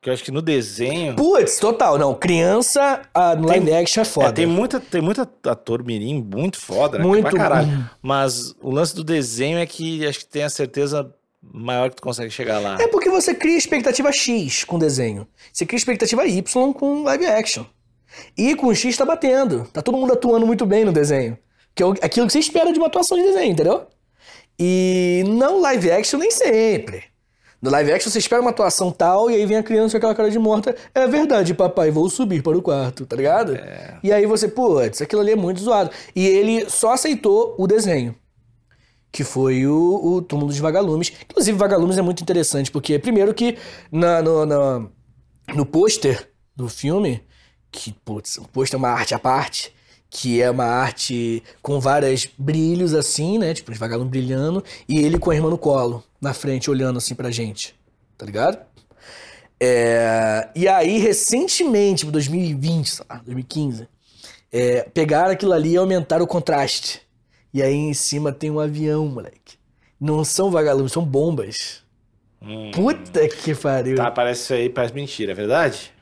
Que 0.00 0.10
eu 0.10 0.12
acho 0.14 0.22
que 0.22 0.30
no 0.30 0.42
desenho. 0.42 1.16
Putz, 1.16 1.58
total, 1.58 1.96
não. 1.96 2.14
Criança 2.14 3.00
no 3.38 3.48
live 3.48 3.72
action 3.72 4.02
é 4.02 4.04
foda. 4.04 4.28
É, 4.28 4.32
tem 4.32 4.44
muita, 4.46 4.78
tem 4.78 5.00
muita 5.00 5.22
ator 5.46 5.82
mirim 5.82 6.22
muito 6.22 6.60
foda, 6.60 6.98
né? 6.98 7.04
Muito 7.04 7.30
Pra 7.30 7.38
caralho. 7.38 7.90
Mas 8.02 8.54
o 8.60 8.70
lance 8.70 8.94
do 8.94 9.02
desenho 9.02 9.56
é 9.56 9.64
que 9.64 10.06
acho 10.06 10.18
que 10.18 10.26
tem 10.26 10.42
a 10.42 10.50
certeza 10.50 11.10
maior 11.52 11.90
que 11.90 11.96
tu 11.96 12.02
consegue 12.02 12.30
chegar 12.30 12.58
lá. 12.58 12.76
É 12.80 12.88
porque 12.88 13.08
você 13.08 13.34
cria 13.34 13.56
expectativa 13.56 14.12
X 14.12 14.64
com 14.64 14.78
desenho. 14.78 15.26
Você 15.52 15.66
cria 15.66 15.78
expectativa 15.78 16.26
Y 16.26 16.72
com 16.72 17.02
live 17.02 17.26
action. 17.26 17.64
E 18.36 18.54
com 18.54 18.74
X 18.74 18.96
tá 18.96 19.04
batendo. 19.04 19.64
Tá 19.72 19.82
todo 19.82 19.98
mundo 19.98 20.12
atuando 20.12 20.46
muito 20.46 20.64
bem 20.64 20.84
no 20.84 20.92
desenho. 20.92 21.36
Que 21.74 21.82
é 21.82 21.86
aquilo 22.02 22.26
que 22.26 22.32
você 22.32 22.38
espera 22.38 22.72
de 22.72 22.78
uma 22.78 22.86
atuação 22.86 23.16
de 23.16 23.24
desenho, 23.24 23.52
entendeu? 23.52 23.86
E 24.58 25.24
não 25.26 25.60
live 25.60 25.90
action 25.90 26.18
nem 26.18 26.30
sempre. 26.30 27.04
No 27.60 27.70
live 27.70 27.92
action 27.92 28.10
você 28.10 28.18
espera 28.18 28.42
uma 28.42 28.50
atuação 28.50 28.92
tal 28.92 29.30
e 29.30 29.34
aí 29.34 29.46
vem 29.46 29.56
a 29.56 29.62
criança 29.62 29.92
com 29.92 29.96
aquela 29.96 30.14
cara 30.14 30.30
de 30.30 30.38
morta. 30.38 30.76
É 30.94 31.06
verdade, 31.06 31.54
papai, 31.54 31.90
vou 31.90 32.10
subir 32.10 32.42
para 32.42 32.56
o 32.56 32.62
quarto, 32.62 33.06
tá 33.06 33.16
ligado? 33.16 33.58
E 34.02 34.12
aí 34.12 34.26
você, 34.26 34.46
putz, 34.46 35.00
aquilo 35.00 35.22
ali 35.22 35.32
é 35.32 35.36
muito 35.36 35.60
zoado. 35.60 35.90
E 36.14 36.26
ele 36.26 36.68
só 36.68 36.92
aceitou 36.92 37.54
o 37.58 37.66
desenho. 37.66 38.14
Que 39.14 39.22
foi 39.22 39.64
o, 39.64 40.00
o 40.16 40.22
Túmulo 40.22 40.48
dos 40.48 40.58
Vagalumes. 40.58 41.12
Inclusive, 41.30 41.56
Vagalumes 41.56 41.96
é 41.96 42.02
muito 42.02 42.20
interessante, 42.20 42.68
porque, 42.68 42.98
primeiro, 42.98 43.32
que 43.32 43.56
na, 43.92 44.20
no, 44.20 44.44
na- 44.44 44.88
no 45.54 45.64
pôster 45.64 46.30
do 46.56 46.68
filme, 46.68 47.22
que, 47.70 47.92
putz, 48.04 48.38
o 48.38 48.48
pôster 48.48 48.76
é 48.76 48.78
uma 48.78 48.88
arte 48.90 49.14
à 49.14 49.18
parte, 49.20 49.72
que 50.10 50.42
é 50.42 50.50
uma 50.50 50.64
arte 50.64 51.44
com 51.62 51.78
vários 51.78 52.28
brilhos 52.36 52.92
assim, 52.92 53.38
né? 53.38 53.54
Tipo, 53.54 53.70
os 53.70 53.78
vagalumes 53.78 54.10
brilhando, 54.10 54.64
e 54.88 54.98
ele 54.98 55.16
com 55.18 55.30
a 55.30 55.36
irmã 55.36 55.48
no 55.48 55.58
colo, 55.58 56.02
na 56.20 56.34
frente, 56.34 56.68
olhando 56.68 56.96
assim 56.98 57.14
pra 57.14 57.30
gente. 57.30 57.72
Tá 58.18 58.26
ligado? 58.26 58.58
É, 59.60 60.48
e 60.56 60.66
aí, 60.68 60.98
recentemente, 60.98 62.00
tipo, 62.00 62.10
2020, 62.12 62.90
sei 62.90 63.04
lá, 63.08 63.16
2015, 63.24 63.88
é, 64.52 64.82
pegaram 64.92 65.30
aquilo 65.32 65.52
ali 65.52 65.70
e 65.72 65.76
aumentaram 65.76 66.24
o 66.24 66.28
contraste. 66.28 67.00
E 67.54 67.62
aí 67.62 67.72
em 67.74 67.94
cima 67.94 68.32
tem 68.32 68.50
um 68.50 68.58
avião, 68.58 69.06
moleque. 69.06 69.56
Não 70.00 70.24
são 70.24 70.50
vagalumes, 70.50 70.90
são 70.90 71.04
bombas. 71.04 71.84
Hum. 72.42 72.72
Puta 72.72 73.28
que 73.28 73.54
pariu. 73.54 73.96
Tá, 73.96 74.10
parece 74.10 74.42
isso 74.42 74.54
aí, 74.54 74.68
parece 74.68 74.92
mentira, 74.92 75.30
é 75.30 75.34
verdade? 75.34 75.92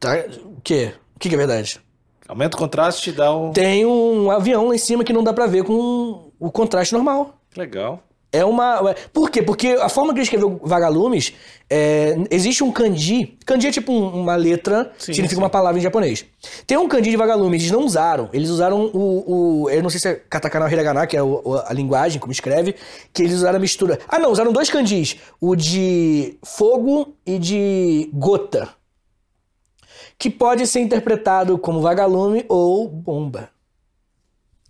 Tá, 0.00 0.14
O 0.44 0.60
quê? 0.62 0.94
O 1.14 1.18
que, 1.18 1.28
que 1.28 1.34
é 1.34 1.38
verdade? 1.38 1.78
Aumenta 2.26 2.56
o 2.56 2.58
contraste 2.58 3.10
e 3.10 3.12
dá 3.12 3.30
o. 3.30 3.52
Tem 3.52 3.84
um 3.84 4.30
avião 4.30 4.68
lá 4.68 4.74
em 4.74 4.78
cima 4.78 5.04
que 5.04 5.12
não 5.12 5.22
dá 5.22 5.32
pra 5.34 5.46
ver 5.46 5.62
com 5.62 6.32
o 6.40 6.50
contraste 6.50 6.94
normal. 6.94 7.38
Legal. 7.54 8.02
É 8.34 8.44
uma. 8.44 8.94
Por 9.12 9.30
quê? 9.30 9.42
Porque 9.42 9.68
a 9.68 9.88
forma 9.88 10.12
que 10.12 10.18
ele 10.18 10.24
escreveu 10.24 10.60
vagalumes, 10.62 11.32
é, 11.70 12.16
existe 12.30 12.64
um 12.64 12.72
kanji. 12.72 13.38
Kanji 13.46 13.68
é 13.68 13.70
tipo 13.70 13.92
um- 13.92 14.22
uma 14.22 14.34
letra, 14.34 14.92
Sim, 14.98 15.12
significa 15.12 15.36
sim. 15.38 15.42
uma 15.42 15.48
palavra 15.50 15.78
em 15.78 15.82
japonês. 15.82 16.24
Tem 16.66 16.76
um 16.76 16.88
kanji 16.88 17.10
de 17.10 17.16
vagalumes, 17.16 17.62
eles 17.62 17.72
não 17.72 17.84
usaram. 17.84 18.28
Eles 18.32 18.50
usaram 18.50 18.86
o. 18.92 19.62
o 19.64 19.70
eu 19.70 19.82
não 19.82 19.88
sei 19.90 20.00
se 20.00 20.08
é 20.08 20.14
katakana 20.14 20.64
ou 20.66 20.70
hiragana, 20.72 21.06
que 21.06 21.16
é 21.16 21.22
o- 21.22 21.62
a 21.66 21.72
linguagem, 21.72 22.20
como 22.20 22.32
escreve, 22.32 22.74
que 23.12 23.22
eles 23.22 23.34
usaram 23.36 23.56
a 23.56 23.60
mistura. 23.60 24.00
Ah, 24.08 24.18
não, 24.18 24.32
usaram 24.32 24.52
dois 24.52 24.68
kanjis: 24.68 25.16
o 25.40 25.54
de 25.54 26.36
fogo 26.44 27.14
e 27.24 27.38
de 27.38 28.10
gota. 28.12 28.68
Que 30.18 30.28
pode 30.30 30.66
ser 30.66 30.80
interpretado 30.80 31.56
como 31.58 31.80
vagalume 31.80 32.44
ou 32.48 32.88
bomba. 32.88 33.48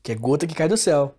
Que 0.03 0.13
é 0.13 0.15
gota 0.15 0.47
que 0.47 0.55
cai 0.55 0.69
do 0.69 0.77
céu. 0.77 1.15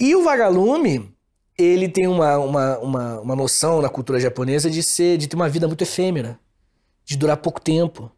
E 0.00 0.14
o 0.16 0.24
vagalume, 0.24 1.08
ele 1.58 1.88
tem 1.88 2.06
uma, 2.06 2.38
uma, 2.38 2.78
uma, 2.78 3.20
uma 3.20 3.36
noção 3.36 3.80
na 3.82 3.88
cultura 3.88 4.18
japonesa 4.20 4.70
de 4.70 4.82
ser, 4.82 5.18
de 5.18 5.26
ter 5.26 5.36
uma 5.36 5.48
vida 5.48 5.66
muito 5.68 5.82
efêmera, 5.82 6.38
de 7.04 7.16
durar 7.16 7.36
pouco 7.36 7.60
tempo. 7.60 8.10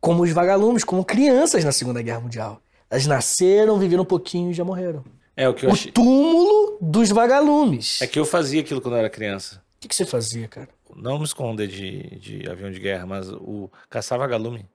Como 0.00 0.22
os 0.22 0.30
vagalumes, 0.30 0.84
como 0.84 1.04
crianças 1.04 1.64
na 1.64 1.72
Segunda 1.72 2.02
Guerra 2.02 2.20
Mundial. 2.20 2.60
Elas 2.90 3.06
nasceram, 3.06 3.78
viveram 3.78 4.02
um 4.02 4.06
pouquinho 4.06 4.50
e 4.50 4.54
já 4.54 4.62
morreram. 4.64 5.02
É 5.36 5.48
o 5.48 5.54
que 5.54 5.64
eu 5.66 5.70
O 5.70 5.72
achei. 5.72 5.90
túmulo 5.90 6.76
dos 6.80 7.08
vagalumes. 7.10 8.00
É 8.02 8.06
que 8.06 8.18
eu 8.18 8.24
fazia 8.26 8.60
aquilo 8.60 8.80
quando 8.80 8.94
eu 8.94 8.98
era 9.00 9.10
criança. 9.10 9.56
O 9.76 9.80
que, 9.80 9.88
que 9.88 9.94
você 9.96 10.04
fazia, 10.04 10.46
cara? 10.46 10.68
Não 10.94 11.18
me 11.18 11.24
esconder 11.24 11.66
de, 11.66 12.18
de 12.20 12.48
avião 12.48 12.70
de 12.70 12.78
guerra, 12.78 13.04
mas 13.06 13.28
o 13.30 13.70
caçar 13.88 14.18
vagalume. 14.18 14.66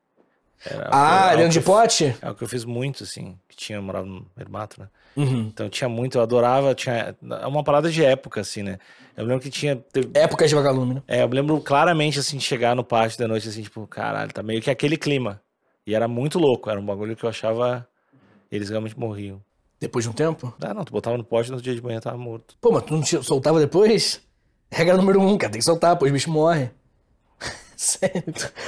Era 0.65 0.89
Ah, 0.91 1.36
dentro 1.36 1.51
de 1.51 1.62
pote? 1.62 2.13
É 2.21 2.29
o 2.29 2.36
que 2.36 2.43
eu 2.43 2.47
fiz 2.49 2.65
muito, 2.65 3.03
assim. 3.03 3.38
Que 3.47 3.55
tinha, 3.55 3.77
eu 3.77 3.84
morava 3.84 4.05
no 4.05 4.25
Hermato, 4.38 4.82
né? 4.82 4.88
Uhum. 5.15 5.50
Então 5.52 5.69
tinha 5.69 5.89
muito, 5.89 6.17
eu 6.17 6.22
adorava, 6.22 6.74
tinha. 6.74 7.15
É 7.41 7.48
uma 7.48 7.63
parada 7.63 7.89
de 7.91 8.04
época, 8.04 8.41
assim, 8.41 8.63
né? 8.63 8.78
Eu 9.17 9.26
lembro 9.26 9.41
que 9.41 9.50
tinha. 9.50 9.76
teve- 9.76 10.10
Épocas 10.13 10.50
de 10.50 10.56
vagalume, 10.56 10.95
né? 10.95 11.04
é, 11.08 11.22
eu 11.24 11.28
lembro 11.28 11.60
claramente, 11.62 12.19
assim, 12.19 12.38
de 12.38 12.43
chegar 12.43 12.76
no 12.76 12.84
pátio 12.84 13.17
da 13.19 13.28
noite, 13.28 13.50
assim, 13.50 13.62
tipo, 13.62 13.86
caralho, 13.88 14.32
tá 14.32 14.41
meio 14.41 14.62
que 14.62 14.69
aquele 14.72 14.95
clima. 14.98 15.41
E 15.86 15.93
era 15.95 16.08
muito 16.08 16.38
louco, 16.39 16.69
era 16.69 16.80
um 16.80 16.86
bagulho 16.86 17.15
que 17.15 17.24
eu 17.24 17.30
achava. 17.30 17.88
Eles 18.52 18.69
realmente 18.69 18.98
morriam. 18.98 19.41
Depois 19.80 20.04
de 20.06 20.10
um 20.10 20.13
tempo. 20.13 20.54
Ah, 20.62 20.74
não, 20.74 20.84
tu 20.84 20.91
botava 20.91 21.17
no 21.17 21.24
pote 21.24 21.50
e 21.50 21.52
no 21.52 21.62
dia 21.62 21.74
de 21.76 21.82
manhã 21.82 22.00
tava 22.00 22.17
morto. 22.17 22.56
Pô, 22.60 22.72
mas 22.72 22.84
tu 22.84 22.93
não 22.93 23.02
te 23.02 23.22
soltava 23.24 23.60
depois? 23.60 24.22
Regra 24.72 24.98
número 24.98 25.22
um, 25.22 25.38
cara. 25.38 25.52
Tem 25.52 25.60
que 25.60 25.65
soltar, 25.65 25.95
pô, 25.98 26.06
os 26.06 26.12
bichos 26.12 26.32
morrem. 26.32 26.69
Sério. 27.76 28.24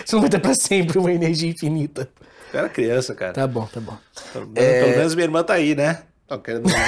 Você 0.06 0.15
não 0.15 0.21
vai 0.21 0.30
ter 0.30 0.39
pra 0.39 0.54
sempre 0.54 0.97
uma 0.97 1.12
energia 1.12 1.49
infinita. 1.49 2.10
Eu 2.54 2.60
era 2.60 2.69
criança, 2.69 3.13
cara. 3.15 3.34
Tá 3.34 3.45
bom, 3.47 3.65
tá 3.65 3.80
bom. 3.80 3.97
Pelo, 4.34 4.47
pelo 4.47 4.91
menos 4.95 5.15
minha 5.15 5.25
irmã 5.25 5.43
tá 5.43 5.54
aí, 5.56 5.75
né? 5.75 6.04
Tão 6.32 6.39
querendo 6.39 6.63
me 6.63 6.72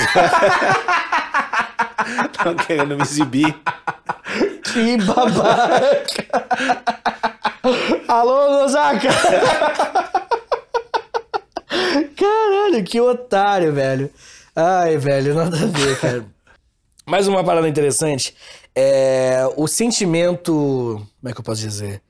Tão 2.42 2.56
querendo 2.56 2.96
me 2.96 3.02
exibir. 3.02 3.54
Que 4.64 4.96
babaca! 5.00 6.26
Alô, 8.08 8.62
Nosaka! 8.62 9.10
Caralho, 12.16 12.84
que 12.86 13.02
otário, 13.02 13.74
velho. 13.74 14.10
Ai, 14.56 14.96
velho, 14.96 15.36
nada 15.36 15.58
a 15.58 15.66
ver, 15.66 16.00
cara. 16.00 16.26
Mais 17.06 17.28
uma 17.28 17.44
parada 17.44 17.68
interessante. 17.68 18.34
É, 18.74 19.46
o 19.58 19.68
sentimento. 19.68 21.06
Como 21.20 21.30
é 21.30 21.34
que 21.34 21.40
eu 21.42 21.44
posso 21.44 21.60
dizer? 21.60 22.02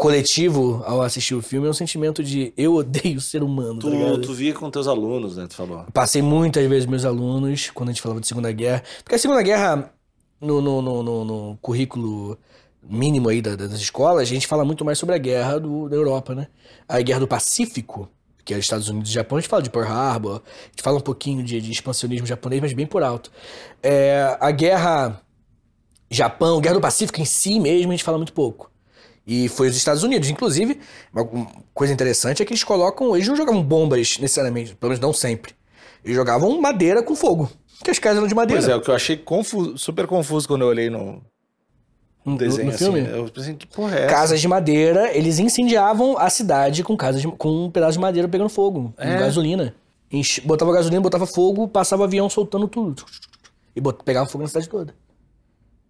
Coletivo 0.00 0.82
ao 0.86 1.02
assistir 1.02 1.34
o 1.34 1.42
filme 1.42 1.66
é 1.66 1.70
um 1.70 1.74
sentimento 1.74 2.24
de 2.24 2.54
eu 2.56 2.74
odeio 2.74 3.18
o 3.18 3.20
ser 3.20 3.42
humano, 3.42 3.74
tá 3.80 3.80
Tu, 3.88 3.90
ligado? 3.90 4.20
tu 4.22 4.32
via 4.32 4.54
com 4.54 4.70
teus 4.70 4.88
alunos, 4.88 5.36
né? 5.36 5.46
Tu 5.46 5.54
falou. 5.54 5.84
Passei 5.92 6.22
muitas 6.22 6.66
vezes 6.66 6.86
meus 6.86 7.04
alunos 7.04 7.68
quando 7.70 7.90
a 7.90 7.92
gente 7.92 8.00
falava 8.00 8.18
de 8.20 8.26
Segunda 8.26 8.50
Guerra. 8.50 8.82
Porque 9.04 9.16
a 9.16 9.18
Segunda 9.18 9.42
Guerra, 9.42 9.92
no, 10.40 10.62
no, 10.62 10.80
no, 10.80 11.02
no- 11.02 11.24
no 11.24 11.58
currículo 11.60 12.38
mínimo 12.82 13.28
aí 13.28 13.42
da- 13.42 13.56
das 13.56 13.72
escolas, 13.72 14.22
a 14.22 14.24
gente 14.24 14.46
fala 14.46 14.64
muito 14.64 14.86
mais 14.86 14.96
sobre 14.98 15.14
a 15.14 15.18
guerra 15.18 15.60
do, 15.60 15.86
da 15.86 15.96
Europa, 15.96 16.34
né? 16.34 16.48
A 16.88 16.98
guerra 17.02 17.20
do 17.20 17.28
Pacífico, 17.28 18.08
que 18.42 18.54
é 18.54 18.56
os 18.56 18.64
Estados 18.64 18.88
Unidos 18.88 19.10
e 19.10 19.12
Japão, 19.12 19.36
a 19.36 19.40
gente 19.42 19.50
fala 19.50 19.62
de 19.62 19.68
Pearl 19.68 19.86
Harbor, 19.86 20.36
a 20.46 20.66
gente 20.70 20.82
fala 20.82 20.96
um 20.96 21.02
pouquinho 21.02 21.44
de, 21.44 21.60
de 21.60 21.70
expansionismo 21.70 22.26
japonês, 22.26 22.62
mas 22.62 22.72
bem 22.72 22.86
por 22.86 23.02
alto. 23.02 23.30
É, 23.82 24.34
a 24.40 24.50
guerra 24.50 25.20
Japão, 26.10 26.58
guerra 26.58 26.76
do 26.76 26.80
Pacífico 26.80 27.20
em 27.20 27.24
si 27.26 27.60
mesmo, 27.60 27.92
a 27.92 27.94
gente 27.94 28.02
fala 28.04 28.16
muito 28.16 28.32
pouco. 28.32 28.69
E 29.26 29.48
foi 29.48 29.68
os 29.68 29.76
Estados 29.76 30.02
Unidos. 30.02 30.28
Inclusive, 30.28 30.80
uma 31.12 31.24
coisa 31.74 31.92
interessante 31.92 32.42
é 32.42 32.46
que 32.46 32.52
eles 32.52 32.64
colocam. 32.64 33.14
Eles 33.14 33.28
não 33.28 33.36
jogam 33.36 33.62
bombas 33.62 34.18
necessariamente, 34.18 34.74
pelo 34.74 34.90
menos 34.90 35.00
não 35.00 35.12
sempre. 35.12 35.54
Eles 36.04 36.16
jogavam 36.16 36.60
madeira 36.60 37.02
com 37.02 37.14
fogo. 37.14 37.50
Porque 37.78 37.90
as 37.90 37.98
casas 37.98 38.18
eram 38.18 38.28
de 38.28 38.34
madeira. 38.34 38.60
Pois 38.60 38.72
é, 38.72 38.76
o 38.76 38.80
que 38.80 38.90
eu 38.90 38.94
achei 38.94 39.16
confuso, 39.16 39.78
super 39.78 40.06
confuso 40.06 40.46
quando 40.48 40.62
eu 40.62 40.68
olhei 40.68 40.90
no, 40.90 41.22
no, 42.24 42.32
no 42.32 42.36
desenho. 42.38 42.68
no 42.68 42.74
assim, 42.74 42.84
filme. 42.84 43.00
Eu 43.08 43.28
pensei, 43.30 43.54
que 43.54 43.66
porra 43.66 43.94
é 43.96 44.04
essa? 44.04 44.14
Casas 44.14 44.40
de 44.40 44.48
madeira, 44.48 45.16
eles 45.16 45.38
incendiavam 45.38 46.18
a 46.18 46.28
cidade 46.28 46.82
com 46.82 46.96
casas 46.96 47.22
de- 47.22 47.28
com 47.28 47.66
um 47.66 47.70
pedaço 47.70 47.92
de 47.92 47.98
madeira 47.98 48.28
pegando 48.28 48.48
fogo, 48.50 48.92
com 48.96 49.02
É. 49.02 49.18
gasolina. 49.18 49.74
Enche- 50.12 50.40
botava 50.40 50.72
gasolina, 50.72 51.00
botava 51.00 51.26
fogo, 51.26 51.68
passava 51.68 52.04
avião 52.04 52.28
soltando 52.28 52.66
tudo. 52.66 53.04
E 53.76 53.80
bot- 53.80 54.02
pegava 54.04 54.26
fogo 54.28 54.42
na 54.42 54.48
cidade 54.48 54.68
toda. 54.68 54.94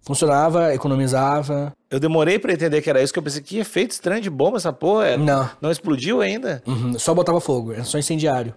Funcionava, 0.03 0.75
economizava. 0.75 1.73
Eu 1.91 2.01
demorei 2.01 2.39
pra 2.39 2.53
entender 2.53 2.81
que 2.81 2.89
era 2.89 3.03
isso, 3.03 3.13
que 3.13 3.19
eu 3.19 3.23
pensei, 3.23 3.43
que 3.43 3.59
efeito 3.59 3.91
estranho 3.93 4.23
de 4.23 4.31
bomba 4.31 4.57
essa 4.57 4.73
porra. 4.73 5.09
é. 5.09 5.17
Não. 5.17 5.49
Não 5.61 5.71
explodiu 5.71 6.21
ainda? 6.21 6.63
Uhum, 6.67 6.99
Só 6.99 7.15
botava 7.15 7.41
fogo, 7.41 7.73
era 7.73 7.85
só 7.85 7.99
incendiário. 7.99 8.55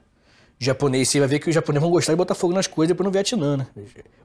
Japonês, 0.60 1.10
você 1.10 1.20
vai 1.20 1.28
ver 1.28 1.40
que 1.40 1.50
os 1.50 1.56
japoneses 1.56 1.82
vão 1.82 1.92
gostar 1.92 2.14
de 2.14 2.18
botar 2.18 2.36
fogo 2.36 2.54
nas 2.54 2.68
coisas 2.68 2.90
depois 2.90 3.06
no 3.06 3.12
Vietnã, 3.12 3.58
né? 3.58 3.68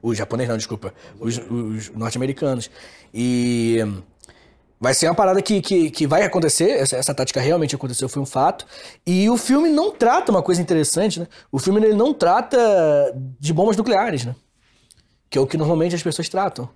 Os 0.01 0.17
japoneses 0.17 0.49
não, 0.49 0.57
desculpa. 0.57 0.93
Os, 1.19 1.37
os 1.37 1.89
norte-americanos. 1.89 2.69
E 3.13 3.79
vai 4.79 4.93
ser 4.93 5.07
uma 5.07 5.15
parada 5.15 5.41
que, 5.41 5.61
que, 5.61 5.89
que 5.89 6.07
vai 6.07 6.23
acontecer, 6.23 6.69
essa, 6.69 6.95
essa 6.95 7.13
tática 7.13 7.41
realmente 7.41 7.75
aconteceu, 7.75 8.07
foi 8.07 8.21
um 8.21 8.25
fato. 8.25 8.65
E 9.05 9.29
o 9.29 9.35
filme 9.35 9.67
não 9.69 9.91
trata 9.91 10.31
uma 10.31 10.41
coisa 10.41 10.61
interessante, 10.61 11.19
né? 11.19 11.27
O 11.51 11.59
filme 11.59 11.83
ele 11.83 11.93
não 11.95 12.13
trata 12.13 12.57
de 13.37 13.51
bombas 13.51 13.75
nucleares, 13.75 14.23
né? 14.23 14.33
Que 15.29 15.37
é 15.37 15.41
o 15.41 15.47
que 15.47 15.57
normalmente 15.57 15.95
as 15.95 16.03
pessoas 16.03 16.29
tratam. 16.29 16.69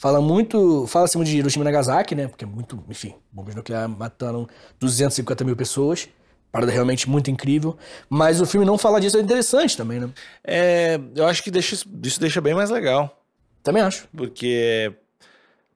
Fala 0.00 0.18
muito, 0.18 0.86
fala-se 0.86 1.14
muito 1.18 1.28
de 1.28 1.36
Hiroshima 1.36 1.62
e 1.62 1.66
Nagasaki, 1.66 2.14
né? 2.14 2.26
Porque 2.26 2.42
é 2.42 2.48
muito, 2.48 2.82
enfim, 2.88 3.12
bombas 3.30 3.54
nucleares 3.54 3.94
mataram 3.94 4.48
250 4.80 5.44
mil 5.44 5.54
pessoas. 5.54 6.08
Parada 6.50 6.72
realmente 6.72 7.06
muito 7.06 7.30
incrível. 7.30 7.76
Mas 8.08 8.40
o 8.40 8.46
filme 8.46 8.64
não 8.64 8.78
fala 8.78 8.98
disso, 8.98 9.18
é 9.18 9.20
interessante 9.20 9.76
também, 9.76 10.00
né? 10.00 10.08
É, 10.42 10.98
eu 11.14 11.26
acho 11.26 11.42
que 11.44 11.50
deixa, 11.50 11.74
isso- 11.74 11.86
deixa 12.18 12.40
bem 12.40 12.54
mais 12.54 12.70
legal. 12.70 13.22
Também 13.62 13.82
acho. 13.82 14.08
Porque 14.16 14.90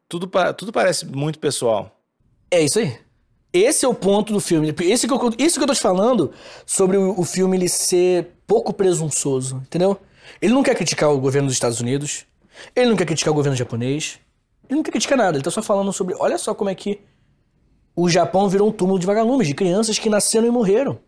tudo, 0.08 0.26
tudo 0.56 0.72
parece 0.72 1.04
muito 1.04 1.38
pessoal. 1.38 1.94
É 2.50 2.62
isso 2.62 2.78
aí. 2.78 2.96
Esse 3.52 3.84
é 3.84 3.88
o 3.88 3.94
ponto 3.94 4.32
do 4.32 4.40
filme. 4.40 4.74
Esse 4.80 5.06
que 5.06 5.12
eu, 5.12 5.34
isso 5.38 5.58
que 5.58 5.62
eu 5.64 5.68
tô 5.68 5.74
te 5.74 5.80
falando 5.82 6.32
sobre 6.64 6.96
o, 6.96 7.20
o 7.20 7.24
filme 7.24 7.58
ele 7.58 7.68
ser 7.68 8.28
pouco 8.46 8.72
presunçoso, 8.72 9.56
entendeu? 9.56 10.00
Ele 10.40 10.54
não 10.54 10.62
quer 10.62 10.74
criticar 10.74 11.10
o 11.12 11.20
governo 11.20 11.48
dos 11.48 11.54
Estados 11.56 11.78
Unidos. 11.78 12.24
Ele 12.74 12.90
não 12.90 12.96
quer 12.96 13.06
criticar 13.06 13.32
o 13.32 13.34
governo 13.34 13.56
japonês. 13.56 14.18
Ele 14.68 14.76
não 14.76 14.82
quer 14.82 14.90
criticar 14.90 15.18
nada. 15.18 15.36
Ele 15.36 15.44
tá 15.44 15.50
só 15.50 15.62
falando 15.62 15.92
sobre. 15.92 16.14
Olha 16.18 16.38
só 16.38 16.54
como 16.54 16.70
é 16.70 16.74
que 16.74 17.00
o 17.94 18.08
Japão 18.08 18.48
virou 18.48 18.68
um 18.68 18.72
túmulo 18.72 18.98
de 18.98 19.06
vagalumes, 19.06 19.46
de 19.46 19.54
crianças 19.54 19.98
que 19.98 20.08
nasceram 20.08 20.46
e 20.46 20.50
morreram. 20.50 20.98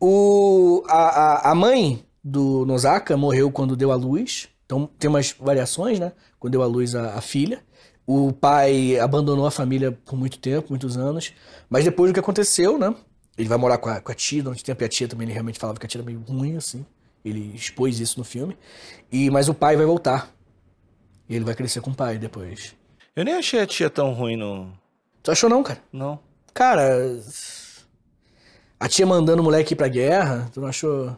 O, 0.00 0.82
a, 0.88 1.48
a, 1.48 1.50
a 1.52 1.54
mãe 1.54 2.04
do 2.22 2.64
Nozaka 2.66 3.16
morreu 3.16 3.50
quando 3.50 3.76
deu 3.76 3.92
à 3.92 3.94
luz. 3.94 4.48
Então 4.64 4.88
tem 4.98 5.08
umas 5.08 5.32
variações, 5.38 5.98
né? 5.98 6.12
Quando 6.38 6.52
deu 6.52 6.62
à 6.62 6.66
luz 6.66 6.94
a, 6.94 7.14
a 7.14 7.20
filha. 7.20 7.62
O 8.06 8.32
pai 8.32 8.98
abandonou 8.98 9.46
a 9.46 9.50
família 9.50 9.92
por 10.04 10.16
muito 10.16 10.38
tempo, 10.38 10.68
muitos 10.70 10.96
anos. 10.96 11.32
Mas 11.70 11.84
depois 11.84 12.10
do 12.10 12.14
que 12.14 12.20
aconteceu, 12.20 12.78
né? 12.78 12.94
Ele 13.36 13.48
vai 13.48 13.58
morar 13.58 13.78
com 13.78 13.88
a, 13.88 14.00
com 14.00 14.12
a 14.12 14.14
tia 14.14 14.42
durante 14.42 14.64
tempo. 14.64 14.82
E 14.82 14.84
a 14.84 14.88
tia 14.88 15.08
também, 15.08 15.26
ele 15.26 15.32
realmente 15.32 15.58
falava 15.58 15.78
que 15.78 15.86
a 15.86 15.88
tia 15.88 16.00
era 16.00 16.06
meio 16.06 16.20
ruim, 16.20 16.56
assim. 16.56 16.84
Ele 17.24 17.52
expôs 17.54 18.00
isso 18.00 18.18
no 18.18 18.24
filme. 18.24 18.56
E, 19.10 19.30
mas 19.30 19.48
o 19.48 19.54
pai 19.54 19.76
vai 19.76 19.86
voltar. 19.86 20.30
E 21.28 21.34
ele 21.34 21.44
vai 21.44 21.54
crescer 21.54 21.80
com 21.80 21.90
o 21.90 21.94
pai 21.94 22.18
depois. 22.18 22.74
Eu 23.16 23.24
nem 23.24 23.34
achei 23.34 23.60
a 23.60 23.66
tia 23.66 23.88
tão 23.88 24.12
ruim 24.12 24.36
no. 24.36 24.70
Tu 25.22 25.30
achou 25.30 25.48
não, 25.48 25.62
cara? 25.62 25.80
Não. 25.92 26.18
Cara, 26.52 26.82
a 28.78 28.88
tia 28.88 29.06
mandando 29.06 29.40
o 29.40 29.44
moleque 29.44 29.72
ir 29.72 29.76
pra 29.76 29.88
guerra, 29.88 30.50
tu 30.52 30.60
não 30.60 30.68
achou? 30.68 31.16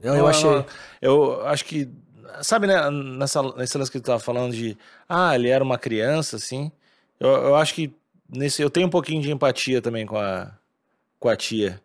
Eu, 0.00 0.14
eu 0.14 0.18
Não, 0.18 0.26
achei. 0.28 0.48
não. 0.50 0.64
Eu 1.02 1.46
acho 1.46 1.64
que. 1.64 1.88
Sabe, 2.42 2.66
né? 2.66 2.88
Nessa, 2.90 3.42
nesse 3.56 3.76
lance 3.76 3.90
que 3.90 3.98
tu 3.98 4.04
tava 4.04 4.20
falando 4.20 4.52
de. 4.54 4.76
Ah, 5.08 5.34
ele 5.34 5.48
era 5.48 5.64
uma 5.64 5.78
criança, 5.78 6.36
assim. 6.36 6.70
Eu, 7.18 7.28
eu 7.30 7.56
acho 7.56 7.74
que. 7.74 7.92
Nesse, 8.28 8.62
eu 8.62 8.70
tenho 8.70 8.86
um 8.86 8.90
pouquinho 8.90 9.20
de 9.22 9.32
empatia 9.32 9.80
também 9.82 10.06
com 10.06 10.16
a, 10.18 10.52
com 11.18 11.28
a 11.28 11.34
tia. 11.36 11.80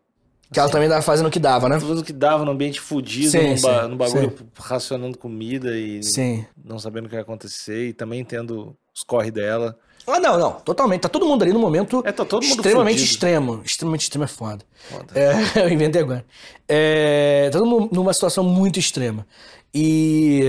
Que 0.54 0.60
ela 0.60 0.70
também 0.70 0.88
tava 0.88 1.02
fazendo 1.02 1.26
o 1.28 1.32
que 1.32 1.40
dava, 1.40 1.68
né? 1.68 1.80
Tudo 1.80 2.04
que 2.04 2.14
dava 2.14 2.46
num 2.46 2.52
ambiente 2.52 2.80
fudido, 2.80 3.32
Sim, 3.32 3.56
num, 3.56 3.62
ba- 3.62 3.84
sim, 3.84 3.88
num 3.90 3.98
bagulho 3.98 4.36
sim. 4.38 4.46
racionando 4.58 5.18
comida 5.18 5.76
e 5.78 6.00
não 6.64 6.78
sabendo 6.80 7.06
o 7.08 7.10
que 7.10 7.16
ia 7.16 7.22
acontecer 7.22 7.88
e 7.90 7.94
também 7.94 8.24
tendo 8.24 8.76
os 8.96 9.04
corre 9.04 9.32
dela. 9.32 9.78
Ah, 10.06 10.20
não, 10.20 10.38
não. 10.38 10.52
Totalmente. 10.60 11.02
Tá 11.02 11.10
todo 11.10 11.26
mundo 11.26 11.44
ali 11.44 11.54
no 11.54 11.60
momento 11.60 12.04
É, 12.06 12.12
tá 12.12 12.26
todo 12.26 12.44
mundo 12.44 12.58
extremamente 12.58 12.98
fudido. 13.00 13.12
extremo. 13.14 13.62
Extremamente 13.66 14.02
extremo 14.02 14.26
é 14.26 14.28
foda. 14.28 14.66
Foda. 14.90 15.06
É, 15.18 15.34
eu 15.66 15.70
inventei 15.70 16.02
agora. 16.02 16.26
É, 16.68 17.50
todo 17.52 17.66
mundo 17.66 17.90
numa 17.94 18.14
situação 18.14 18.44
muito 18.44 18.78
extrema. 18.80 19.26
E 19.74 20.44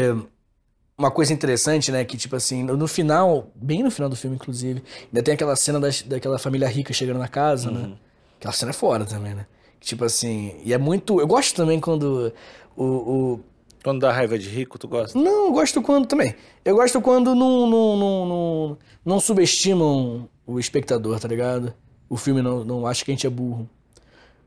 uma 0.99 1.11
coisa 1.11 1.33
interessante, 1.33 1.91
né? 1.93 2.05
Que, 2.05 2.17
tipo 2.17 2.37
assim, 2.37 2.63
no 2.63 2.77
no 2.77 2.87
final, 2.89 3.49
bem 3.55 3.83
no 3.83 3.91
final 3.91 4.09
do 4.11 4.17
filme, 4.17 4.37
inclusive, 4.37 4.83
ainda 5.07 5.23
tem 5.23 5.35
aquela 5.35 5.57
cena 5.57 5.79
das- 5.81 6.03
daquela 6.03 6.39
família 6.39 6.69
rica 6.69 6.93
chegando 6.93 7.19
na 7.19 7.29
casa, 7.29 7.71
Uhum. 7.71 7.75
né? 7.89 7.93
Aquela 8.39 8.53
cena 8.53 8.71
é 8.71 8.75
fora 8.75 9.05
também, 9.05 9.35
né? 9.35 9.47
Tipo 9.85 10.05
assim, 10.05 10.57
e 10.65 10.73
é 10.73 10.79
muito. 10.79 11.21
Eu 11.21 11.27
gosto 11.27 11.55
também 11.55 11.79
quando 11.79 12.33
o- 12.77 12.85
o, 13.35 13.41
Quando 13.83 14.01
dá 14.01 14.11
raiva 14.13 14.39
de 14.39 14.49
rico, 14.49 14.79
tu 14.79 14.89
gosta? 14.89 15.19
não, 15.19 15.47
eu 15.47 15.53
gosto 15.53 15.83
quando 15.83 16.07
também. 16.07 16.35
Eu 16.65 16.75
gosto 16.77 17.01
quando 17.03 17.35
não, 17.35 17.67
não, 17.67 17.97
não, 17.97 18.27
não, 18.27 18.79
não 19.05 19.21
subestimam 19.21 20.29
o 20.47 20.59
espectador, 20.59 21.21
tá 21.21 21.29
ligado? 21.29 21.75
O 22.09 22.17
filme 22.17 22.41
não, 22.41 22.65
não 22.65 22.87
acha 22.87 23.05
que 23.05 23.11
a 23.11 23.15
gente 23.15 23.27
é 23.27 23.31
burro. 23.31 23.69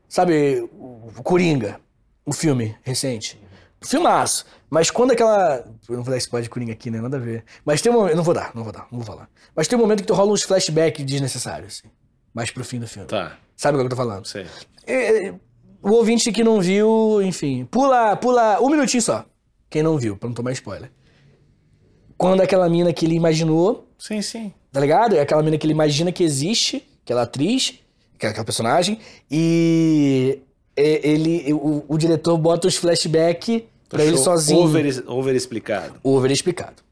Sabe, 0.08 0.68
o 0.72 1.22
Coringa, 1.22 1.80
o 2.24 2.32
filme 2.32 2.74
recente. 2.82 3.38
Filmaço. 3.80 4.44
Mas 4.68 4.90
quando 4.90 5.12
aquela. 5.12 5.64
Eu 5.88 5.96
não 5.96 6.02
vou 6.02 6.10
dar 6.10 6.16
spoiler 6.18 6.42
de 6.44 6.50
Coringa 6.50 6.72
aqui, 6.72 6.90
né? 6.90 7.00
Nada 7.00 7.16
a 7.16 7.20
ver. 7.20 7.44
Mas 7.64 7.80
tem 7.80 7.92
um 7.92 7.94
momento. 7.94 8.16
Não 8.16 8.24
vou 8.24 8.34
dar, 8.34 8.50
não 8.54 8.64
vou 8.64 8.72
dar, 8.72 8.88
não 8.90 8.98
vou 8.98 9.06
falar. 9.06 9.28
Mas 9.54 9.68
tem 9.68 9.78
um 9.78 9.82
momento 9.82 10.00
que 10.00 10.06
tu 10.06 10.14
rola 10.14 10.32
uns 10.32 10.42
flashbacks 10.42 11.04
desnecessários, 11.04 11.78
assim. 11.84 11.92
Mais 12.38 12.52
pro 12.52 12.62
fim 12.64 12.78
do 12.78 12.86
filme. 12.86 13.08
Tá, 13.08 13.36
Sabe 13.56 13.76
o 13.76 13.80
que 13.80 13.86
eu 13.86 13.90
tô 13.90 13.96
falando? 13.96 14.24
sei. 14.24 14.46
É, 14.86 15.34
o 15.82 15.90
ouvinte 15.90 16.30
que 16.30 16.44
não 16.44 16.60
viu, 16.60 17.20
enfim, 17.20 17.64
pula, 17.68 18.14
pula 18.14 18.60
um 18.60 18.70
minutinho 18.70 19.02
só. 19.02 19.24
Quem 19.68 19.82
não 19.82 19.98
viu, 19.98 20.16
pra 20.16 20.28
não 20.28 20.34
tomar 20.36 20.52
spoiler. 20.52 20.88
Quando 22.16 22.40
aquela 22.42 22.68
mina 22.68 22.92
que 22.92 23.04
ele 23.06 23.16
imaginou, 23.16 23.88
Sim, 23.98 24.22
sim. 24.22 24.52
tá 24.72 24.78
ligado? 24.78 25.16
É 25.16 25.20
aquela 25.20 25.42
mina 25.42 25.58
que 25.58 25.66
ele 25.66 25.72
imagina 25.72 26.12
que 26.12 26.22
existe, 26.22 26.88
aquela 27.04 27.22
atriz, 27.22 27.74
aquela, 28.14 28.30
aquela 28.30 28.44
personagem, 28.44 29.00
e 29.28 30.38
é, 30.76 31.08
ele, 31.08 31.52
o, 31.52 31.84
o 31.88 31.98
diretor 31.98 32.38
bota 32.38 32.68
os 32.68 32.76
flashbacks 32.76 33.62
pra 33.88 34.04
ele 34.04 34.16
sozinho. 34.16 34.60
Over, 34.60 35.04
over 35.08 35.34
explicado. 35.34 35.94
Over 36.04 36.30
explicado. 36.30 36.84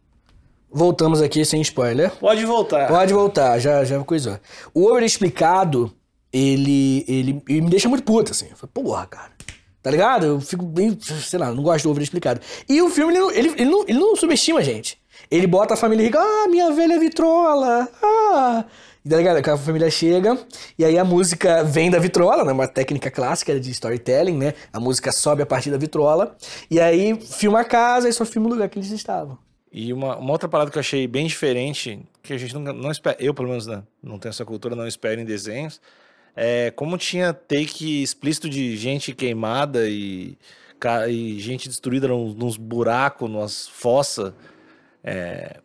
Voltamos 0.70 1.22
aqui 1.22 1.44
sem 1.44 1.60
spoiler. 1.60 2.10
Pode 2.16 2.44
voltar. 2.44 2.88
Pode 2.88 3.12
voltar, 3.14 3.58
já, 3.58 3.84
já 3.84 3.98
coisou. 4.04 4.38
O 4.74 4.84
over 4.86 5.02
explicado, 5.04 5.92
ele, 6.32 7.04
ele, 7.08 7.42
ele 7.48 7.60
me 7.62 7.70
deixa 7.70 7.88
muito 7.88 8.02
puto, 8.04 8.32
assim. 8.32 8.46
Eu 8.50 8.56
falei, 8.56 8.70
porra, 8.74 9.06
cara. 9.06 9.30
Tá 9.82 9.90
ligado? 9.90 10.26
Eu 10.26 10.40
fico 10.40 10.64
bem, 10.64 10.98
sei 11.00 11.38
lá, 11.38 11.52
não 11.52 11.62
gosto 11.62 11.84
do 11.84 11.90
over 11.90 12.02
explicado. 12.02 12.40
E 12.68 12.82
o 12.82 12.90
filme, 12.90 13.12
ele, 13.12 13.20
não- 13.20 13.30
ele, 13.30 13.48
ele, 13.56 13.64
não, 13.70 13.82
ele 13.86 13.98
não 13.98 14.16
subestima 14.16 14.58
a 14.58 14.62
gente. 14.62 14.98
Ele 15.30 15.46
bota 15.46 15.74
a 15.74 15.76
família 15.76 16.04
rica, 16.04 16.18
ah, 16.20 16.48
minha 16.48 16.72
velha 16.72 16.98
vitrola, 16.98 17.88
ah. 18.02 18.64
E 19.04 19.08
Tá 19.08 19.16
ligado? 19.16 19.48
A 19.48 19.56
família 19.56 19.88
chega, 19.88 20.36
e 20.76 20.84
aí 20.84 20.98
a 20.98 21.04
música 21.04 21.62
vem 21.62 21.88
da 21.88 21.98
vitrola, 22.00 22.44
né? 22.44 22.50
Uma 22.52 22.66
técnica 22.66 23.08
clássica 23.12 23.58
de 23.60 23.70
storytelling, 23.70 24.36
né? 24.36 24.54
A 24.72 24.80
música 24.80 25.12
sobe 25.12 25.42
a 25.42 25.46
partir 25.46 25.70
da 25.70 25.78
vitrola, 25.78 26.36
e 26.68 26.80
aí 26.80 27.18
filma 27.20 27.60
a 27.60 27.64
casa 27.64 28.08
e 28.08 28.12
só 28.12 28.24
filma 28.24 28.48
o 28.48 28.50
lugar 28.50 28.68
que 28.68 28.80
eles 28.80 28.90
estavam. 28.90 29.38
E 29.78 29.92
uma, 29.92 30.16
uma 30.16 30.32
outra 30.32 30.48
parada 30.48 30.70
que 30.70 30.78
eu 30.78 30.80
achei 30.80 31.06
bem 31.06 31.26
diferente, 31.26 32.00
que 32.22 32.32
a 32.32 32.38
gente 32.38 32.54
nunca, 32.54 32.72
não 32.72 32.90
espera, 32.90 33.14
eu 33.20 33.34
pelo 33.34 33.50
menos 33.50 33.66
né, 33.66 33.82
não 34.02 34.18
tenho 34.18 34.30
essa 34.30 34.42
cultura, 34.42 34.74
não 34.74 34.88
espero 34.88 35.20
em 35.20 35.24
desenhos, 35.26 35.82
é 36.34 36.70
como 36.70 36.96
tinha 36.96 37.34
take 37.34 38.02
explícito 38.02 38.48
de 38.48 38.74
gente 38.74 39.14
queimada 39.14 39.86
e, 39.86 40.38
e 41.10 41.38
gente 41.40 41.68
destruída 41.68 42.08
nos, 42.08 42.34
nos 42.34 42.56
buracos, 42.56 43.30
nas 43.30 43.68
fossas. 43.68 44.32
É, 45.04 45.60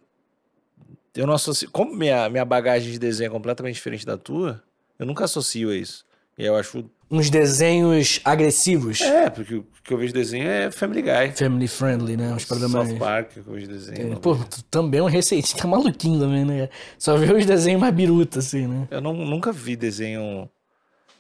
eu 1.16 1.26
não 1.26 1.36
associo. 1.36 1.72
Como 1.72 1.96
minha, 1.96 2.28
minha 2.28 2.44
bagagem 2.44 2.92
de 2.92 3.00
desenho 3.00 3.30
é 3.30 3.32
completamente 3.32 3.76
diferente 3.76 4.06
da 4.06 4.18
tua, 4.18 4.62
eu 5.00 5.06
nunca 5.06 5.24
associo 5.24 5.70
a 5.70 5.76
isso. 5.76 6.06
E 6.38 6.44
eu 6.44 6.58
acho. 6.58 6.84
Uns 7.12 7.30
desenhos 7.30 8.22
agressivos. 8.24 9.02
É, 9.02 9.30
porque 9.30 9.56
o 9.56 9.66
que 9.84 9.94
eu 9.94 9.98
vejo 9.98 10.14
desenho 10.14 10.48
é 10.48 10.72
Family 10.72 11.02
Guy. 11.02 11.32
Family 11.36 11.68
friendly, 11.68 12.16
né? 12.16 12.34
Uns 12.34 12.46
paradas 12.46 12.72
South. 12.72 12.98
Park, 12.98 13.32
que 13.34 13.40
eu 13.40 13.54
vejo 13.54 13.68
desenho. 13.68 14.18
Pô, 14.20 14.36
tu 14.36 14.64
também 14.64 15.02
é 15.02 15.04
um 15.04 15.08
receitinho, 15.08 15.58
tá 15.62 15.68
maluquinho 15.68 16.20
também, 16.20 16.46
né? 16.46 16.70
Só 16.98 17.18
vê 17.18 17.34
os 17.34 17.46
desenhos 17.46 17.82
mais 17.82 17.94
biruta, 17.94 18.40
assim, 18.40 18.66
né? 18.66 18.88
Eu 18.90 19.02
não, 19.02 19.14
nunca 19.14 19.52
vi 19.52 19.76
desenho. 19.76 20.50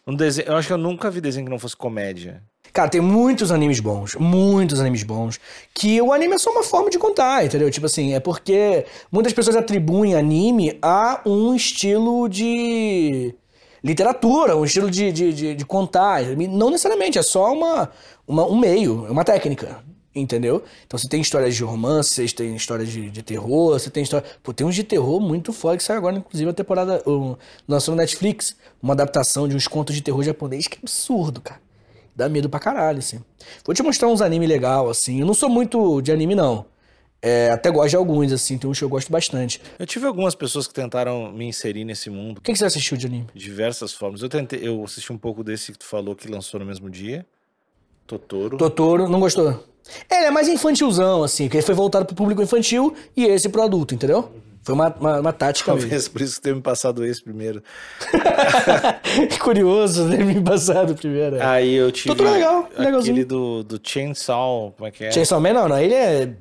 Um 0.07 0.15
desenho. 0.15 0.47
Eu 0.47 0.55
acho 0.55 0.67
que 0.67 0.73
eu 0.73 0.77
nunca 0.77 1.11
vi 1.11 1.19
desenho 1.19 1.45
que 1.45 1.51
não 1.51 1.59
fosse 1.59 1.75
comédia. 1.75 2.41
Cara, 2.73 2.87
tem 2.87 3.01
muitos 3.01 3.51
animes 3.51 3.81
bons, 3.81 4.15
muitos 4.15 4.79
animes 4.79 5.03
bons, 5.03 5.39
que 5.73 6.01
o 6.01 6.13
anime 6.13 6.35
é 6.35 6.37
só 6.37 6.51
uma 6.51 6.63
forma 6.63 6.89
de 6.89 6.97
contar, 6.97 7.43
entendeu? 7.45 7.69
Tipo 7.69 7.85
assim, 7.87 8.13
é 8.13 8.19
porque 8.19 8.85
muitas 9.11 9.33
pessoas 9.33 9.57
atribuem 9.57 10.15
anime 10.15 10.77
a 10.81 11.21
um 11.25 11.53
estilo 11.53 12.29
de. 12.29 13.35
Literatura, 13.83 14.55
um 14.55 14.65
estilo 14.65 14.89
de, 14.89 15.11
de, 15.11 15.33
de, 15.33 15.55
de 15.55 15.65
contar. 15.65 16.23
Não 16.23 16.69
necessariamente, 16.69 17.17
é 17.17 17.23
só 17.23 17.51
uma, 17.51 17.89
uma, 18.27 18.45
um 18.45 18.57
meio, 18.57 19.05
é 19.07 19.11
uma 19.11 19.23
técnica. 19.23 19.83
Entendeu? 20.13 20.61
Então 20.85 20.99
você 20.99 21.07
tem 21.07 21.21
histórias 21.21 21.55
de 21.55 21.63
romance, 21.63 22.27
você 22.27 22.35
tem 22.35 22.53
histórias 22.53 22.89
de, 22.89 23.09
de 23.09 23.23
terror, 23.23 23.79
você 23.79 23.89
tem 23.89 24.03
história. 24.03 24.27
Pô, 24.43 24.53
tem 24.53 24.67
uns 24.67 24.75
de 24.75 24.83
terror 24.83 25.21
muito 25.21 25.53
foda 25.53 25.77
que 25.77 25.83
sai 25.83 25.95
agora, 25.95 26.17
inclusive 26.17 26.49
a 26.49 26.53
temporada. 26.53 27.01
Um, 27.07 27.37
lançou 27.65 27.95
no 27.95 28.01
Netflix 28.01 28.57
uma 28.83 28.93
adaptação 28.93 29.47
de 29.47 29.55
uns 29.55 29.69
contos 29.69 29.95
de 29.95 30.01
terror 30.01 30.21
japonês 30.21 30.67
que 30.67 30.75
é 30.75 30.79
absurdo, 30.81 31.39
cara. 31.39 31.61
Dá 32.13 32.27
medo 32.27 32.49
pra 32.49 32.59
caralho, 32.59 32.99
assim. 32.99 33.21
Vou 33.65 33.73
te 33.73 33.81
mostrar 33.81 34.09
uns 34.09 34.21
anime 34.21 34.45
legal, 34.45 34.89
assim. 34.89 35.21
Eu 35.21 35.25
não 35.25 35.33
sou 35.33 35.47
muito 35.47 36.01
de 36.01 36.11
anime, 36.11 36.35
não. 36.35 36.65
É, 37.21 37.51
até 37.51 37.69
gosto 37.69 37.91
de 37.91 37.95
alguns, 37.95 38.31
assim, 38.31 38.57
tem 38.57 38.67
uns 38.67 38.79
que 38.79 38.83
eu 38.83 38.89
gosto 38.89 39.11
bastante. 39.11 39.61
Eu 39.77 39.85
tive 39.85 40.07
algumas 40.07 40.33
pessoas 40.33 40.67
que 40.67 40.73
tentaram 40.73 41.31
me 41.31 41.45
inserir 41.45 41.85
nesse 41.85 42.09
mundo. 42.09 42.39
O 42.39 42.41
que, 42.41 42.51
que 42.51 42.57
você 42.57 42.65
assistiu 42.65 42.97
de 42.97 43.05
anime? 43.05 43.27
Diversas 43.35 43.93
formas. 43.93 44.23
Eu 44.23 44.29
tentei, 44.29 44.59
eu 44.67 44.83
assisti 44.83 45.13
um 45.13 45.17
pouco 45.17 45.43
desse 45.43 45.71
que 45.71 45.77
tu 45.77 45.85
falou 45.85 46.15
que 46.15 46.27
lançou 46.27 46.59
no 46.59 46.65
mesmo 46.65 46.89
dia. 46.89 47.25
Totoro. 48.07 48.57
Totoro, 48.57 49.07
não 49.07 49.19
gostou? 49.19 49.63
É, 50.09 50.17
ele 50.17 50.25
é 50.27 50.31
mais 50.31 50.47
infantilzão, 50.47 51.23
assim, 51.23 51.47
que 51.47 51.57
ele 51.57 51.65
foi 51.65 51.75
voltado 51.75 52.05
pro 52.05 52.15
público 52.15 52.41
infantil 52.41 52.95
e 53.15 53.25
esse 53.25 53.49
pro 53.49 53.61
adulto, 53.61 53.93
entendeu? 53.93 54.31
Foi 54.63 54.75
uma, 54.75 54.89
uma, 54.99 55.19
uma 55.19 55.33
tática 55.33 55.71
Talvez 55.71 55.91
mesmo. 55.91 56.13
por 56.13 56.21
isso 56.21 56.35
que 56.35 56.41
teve 56.41 56.55
me 56.55 56.61
passado 56.61 57.03
esse 57.03 57.23
primeiro. 57.23 57.63
Curioso, 59.41 60.05
né? 60.05 60.17
Me 60.17 60.39
passado 60.41 60.93
primeiro. 60.95 61.37
é. 61.37 61.45
Aí 61.45 61.73
eu 61.73 61.91
tive 61.91 62.11
é 62.21 62.29
legal, 62.29 62.69
legalzinho. 62.77 63.13
aquele 63.13 63.25
do, 63.25 63.63
do 63.63 63.79
Chainsaw, 63.81 64.73
como 64.77 64.87
é 64.87 64.91
que 64.91 65.05
é? 65.05 65.11
Chainsaw 65.11 65.39
Man 65.39 65.53
não, 65.53 65.67
não, 65.67 65.77
ele 65.79 65.93
é 65.95 66.33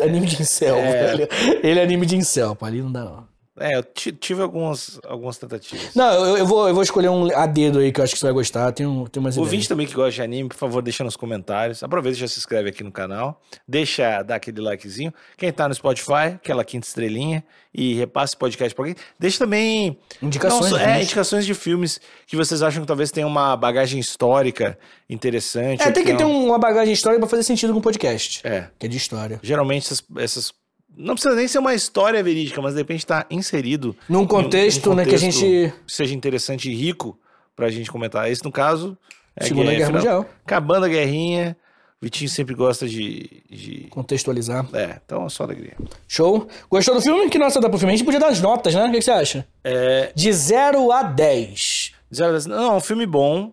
anime 0.00 0.26
de 0.26 0.40
incel, 0.40 0.76
É. 0.76 1.28
Ele 1.62 1.78
é 1.78 1.82
anime 1.82 2.06
de 2.06 2.16
incel, 2.16 2.56
pô, 2.56 2.64
ali 2.64 2.80
não 2.80 2.90
dá 2.90 3.04
não. 3.04 3.29
É, 3.60 3.76
eu 3.76 3.82
ti- 3.84 4.10
tive 4.12 4.40
algumas, 4.42 4.98
algumas 5.04 5.36
tentativas. 5.36 5.94
Não, 5.94 6.12
eu, 6.12 6.38
eu 6.38 6.46
vou, 6.46 6.66
eu 6.66 6.74
vou 6.74 6.82
escolher 6.82 7.10
um 7.10 7.28
a 7.36 7.46
dedo 7.46 7.78
aí 7.78 7.92
que 7.92 8.00
eu 8.00 8.04
acho 8.04 8.14
que 8.14 8.18
você 8.18 8.26
vai 8.26 8.32
gostar, 8.32 8.72
tem, 8.72 8.86
um, 8.86 9.04
tem 9.06 9.20
umas 9.20 9.34
O 9.36 9.40
ideias. 9.40 9.46
ouvinte 9.52 9.68
também 9.68 9.86
que 9.86 9.94
gosta 9.94 10.12
de 10.12 10.22
anime, 10.22 10.48
por 10.48 10.56
favor, 10.56 10.80
deixa 10.82 11.04
nos 11.04 11.14
comentários. 11.14 11.82
Aproveita 11.82 12.16
e 12.16 12.20
já 12.20 12.26
se 12.26 12.38
inscreve 12.38 12.70
aqui 12.70 12.82
no 12.82 12.90
canal. 12.90 13.40
Deixa, 13.68 14.22
dá 14.22 14.36
aquele 14.36 14.60
likezinho. 14.60 15.12
Quem 15.36 15.52
tá 15.52 15.68
no 15.68 15.74
Spotify, 15.74 16.34
aquela 16.34 16.64
quinta 16.64 16.86
estrelinha. 16.86 17.44
E 17.72 17.94
repasse 17.94 18.34
o 18.34 18.38
podcast 18.38 18.74
pra 18.74 18.82
alguém. 18.82 18.96
Deixa 19.16 19.38
também... 19.38 19.96
Indicações 20.20 20.72
Não, 20.72 20.78
de 20.78 20.84
é, 20.84 21.02
indicações 21.04 21.46
de 21.46 21.54
filmes 21.54 22.00
que 22.26 22.34
vocês 22.34 22.62
acham 22.64 22.80
que 22.82 22.86
talvez 22.88 23.12
tenham 23.12 23.28
uma 23.28 23.56
bagagem 23.56 24.00
histórica 24.00 24.76
interessante. 25.08 25.82
É, 25.82 25.90
tem 25.92 26.02
que 26.04 26.10
ter 26.10 26.16
tenham- 26.16 26.44
uma 26.46 26.58
bagagem 26.58 26.92
histórica 26.92 27.20
pra 27.20 27.28
fazer 27.28 27.42
sentido 27.44 27.72
com 27.72 27.78
o 27.78 27.82
podcast, 27.82 28.40
É, 28.44 28.66
que 28.78 28.86
é 28.86 28.88
de 28.88 28.96
história. 28.96 29.38
geralmente 29.42 29.84
essas... 29.86 30.02
essas- 30.18 30.52
Não 30.96 31.14
precisa 31.14 31.34
nem 31.34 31.48
ser 31.48 31.58
uma 31.58 31.74
história 31.74 32.22
verídica, 32.22 32.60
mas 32.60 32.74
de 32.74 32.80
repente 32.80 33.06
tá 33.06 33.24
inserido... 33.30 33.96
Num 34.08 34.26
contexto, 34.26 34.94
né, 34.94 35.04
que 35.04 35.14
a 35.14 35.18
gente... 35.18 35.72
seja 35.86 36.14
interessante 36.14 36.70
e 36.70 36.74
rico 36.74 37.18
pra 37.56 37.70
gente 37.70 37.90
comentar. 37.90 38.30
Esse, 38.30 38.44
no 38.44 38.52
caso... 38.52 38.96
É 39.36 39.44
Segunda 39.44 39.70
Guerra 39.70 39.86
final- 39.86 40.00
Mundial. 40.02 40.26
Acabando 40.44 40.86
a 40.86 40.88
guerrinha, 40.88 41.56
Vitinho 42.02 42.28
sempre 42.28 42.54
gosta 42.54 42.88
de. 42.88 43.42
de... 43.48 43.86
Contextualizar. 43.90 44.66
É, 44.72 44.98
então 45.04 45.24
é 45.24 45.28
só 45.28 45.44
alegria. 45.44 45.76
Show. 46.08 46.48
Gostou 46.68 46.94
do 46.96 47.00
filme? 47.00 47.30
Que 47.30 47.38
nota 47.38 47.60
dá 47.60 47.68
pro 47.68 47.78
filme? 47.78 47.92
A 47.92 47.96
gente 47.96 48.04
podia 48.04 48.18
dar 48.18 48.28
as 48.28 48.40
notas, 48.40 48.74
né? 48.74 48.86
O 48.86 48.90
que, 48.90 48.98
que 48.98 49.04
você 49.04 49.10
acha? 49.12 49.46
É. 49.62 50.10
De 50.14 50.32
0 50.32 50.90
a 50.90 51.02
10. 51.04 51.92
zero 52.12 52.30
a 52.30 52.32
dez- 52.32 52.46
Não, 52.46 52.72
é 52.72 52.76
um 52.76 52.80
filme 52.80 53.06
bom. 53.06 53.52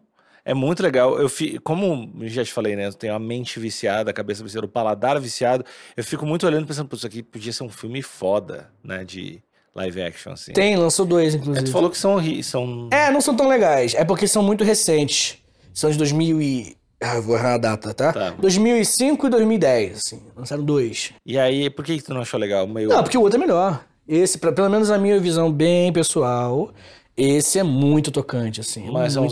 É 0.49 0.53
muito 0.53 0.81
legal. 0.81 1.19
Eu 1.19 1.27
fi... 1.27 1.59
Como 1.59 2.09
já 2.21 2.43
te 2.43 2.53
falei, 2.53 2.75
né? 2.75 2.87
Eu 2.87 2.93
tenho 2.93 3.13
a 3.13 3.19
mente 3.19 3.59
viciada, 3.59 4.11
a 4.11 4.13
cabeça 4.13 4.41
viciada, 4.43 4.65
o 4.65 4.69
paladar 4.69 5.19
viciado. 5.19 5.65
Eu 5.95 6.03
fico 6.03 6.25
muito 6.25 6.45
olhando 6.47 6.65
pensando, 6.65 6.87
pô, 6.87 6.95
isso 6.95 7.05
aqui 7.05 7.21
podia 7.21 7.51
ser 7.51 7.63
um 7.63 7.69
filme 7.69 8.01
foda, 8.01 8.69
né? 8.83 9.03
De 9.03 9.41
live 9.75 10.01
action, 10.01 10.31
assim. 10.31 10.53
Tem, 10.53 10.75
lançou 10.77 11.05
dois, 11.05 11.35
É, 11.35 11.37
inclusive. 11.37 11.65
tu 11.65 11.71
falou 11.71 11.89
que 11.89 11.97
são. 11.97 12.17
são... 12.43 12.87
É, 12.91 13.11
não 13.11 13.19
são 13.21 13.35
tão 13.35 13.47
legais. 13.47 13.93
É 13.93 14.05
porque 14.05 14.27
são 14.27 14.41
muito 14.41 14.63
recentes. 14.63 15.37
São 15.73 15.91
de 15.91 15.97
2000 15.97 16.41
e... 16.41 16.77
Ah, 16.99 17.19
vou 17.19 17.35
errar 17.35 17.53
a 17.53 17.57
data, 17.59 17.93
tá? 17.93 18.11
Tá. 18.13 18.29
2005 18.39 19.27
e 19.27 19.29
2010, 19.29 19.97
assim. 19.97 20.21
Lançaram 20.35 20.63
dois. 20.63 21.11
E 21.25 21.37
aí, 21.37 21.69
por 21.69 21.85
que, 21.85 21.97
que 21.97 22.03
tu 22.03 22.13
não 22.13 22.21
achou 22.21 22.39
legal? 22.39 22.65
Meio... 22.65 22.89
Não, 22.89 23.03
porque 23.03 23.17
o 23.17 23.21
outro 23.21 23.37
é 23.37 23.39
melhor. 23.45 23.83
Esse, 24.07 24.37
pra- 24.39 24.51
pelo 24.51 24.69
menos 24.69 24.89
a 24.89 24.97
minha 24.97 25.19
visão 25.19 25.51
bem 25.51 25.91
pessoal, 25.93 26.73
esse 27.17 27.57
é 27.57 27.63
muito 27.63 28.11
tocante, 28.11 28.61
assim. 28.61 28.89
Mas 28.91 29.15
é 29.15 29.19
um, 29.19 29.25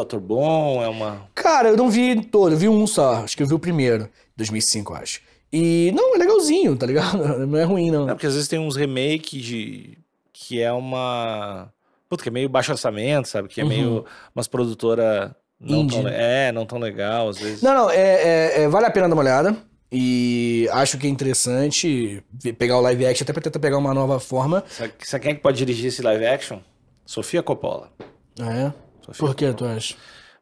ator 0.00 0.20
bom, 0.20 0.82
é 0.82 0.88
uma. 0.88 1.22
Cara, 1.34 1.68
eu 1.68 1.76
não 1.76 1.88
vi 1.88 2.20
todo, 2.24 2.52
eu 2.52 2.58
vi 2.58 2.68
um 2.68 2.86
só. 2.86 3.22
Acho 3.22 3.36
que 3.36 3.42
eu 3.42 3.46
vi 3.46 3.54
o 3.54 3.58
primeiro, 3.58 4.08
2005, 4.36 4.92
eu 4.92 4.96
acho. 4.96 5.20
E, 5.52 5.92
não, 5.94 6.14
é 6.14 6.18
legalzinho, 6.18 6.76
tá 6.76 6.86
ligado? 6.86 7.18
Não 7.46 7.58
é 7.58 7.64
ruim, 7.64 7.90
não. 7.90 8.08
É 8.08 8.14
porque 8.14 8.26
às 8.26 8.34
vezes 8.34 8.48
tem 8.48 8.58
uns 8.58 8.76
remake 8.76 9.40
de. 9.40 9.98
que 10.32 10.60
é 10.60 10.72
uma. 10.72 11.72
Puta, 12.08 12.22
que 12.22 12.28
é 12.28 12.32
meio 12.32 12.48
baixo 12.48 12.70
orçamento, 12.72 13.26
sabe? 13.28 13.48
Que 13.48 13.60
é 13.60 13.64
meio 13.64 14.04
umas 14.34 14.46
produtora 14.48 15.34
não 15.60 15.86
tão, 15.86 16.00
Indie. 16.00 16.12
É, 16.12 16.50
não 16.52 16.64
tão 16.66 16.78
legal, 16.78 17.28
às 17.28 17.38
vezes. 17.38 17.62
Não, 17.62 17.74
não, 17.74 17.90
é, 17.90 17.96
é- 17.98 18.62
é- 18.62 18.68
vale 18.68 18.86
a 18.86 18.90
pena 18.90 19.08
dar 19.08 19.14
uma 19.14 19.22
olhada. 19.22 19.56
E 19.92 20.68
acho 20.72 20.96
que 20.98 21.06
é 21.06 21.10
interessante 21.10 22.22
pegar 22.56 22.78
o 22.78 22.80
live 22.80 23.06
action 23.06 23.24
até 23.24 23.32
pra 23.32 23.42
tentar 23.42 23.58
pegar 23.58 23.76
uma 23.76 23.92
nova 23.92 24.20
forma. 24.20 24.64
Sabe, 24.68 24.92
sabe 25.02 25.22
quem 25.22 25.32
é 25.32 25.34
que 25.34 25.40
pode 25.40 25.58
dirigir 25.58 25.86
esse 25.86 26.00
live 26.00 26.24
action? 26.26 26.60
Sofia 27.10 27.42
Coppola. 27.42 27.90
Ah, 28.40 28.52
é? 28.56 28.74
Sofia 29.04 29.26
Por 29.26 29.34
que 29.34 29.52
tu 29.52 29.64
acha? 29.64 29.96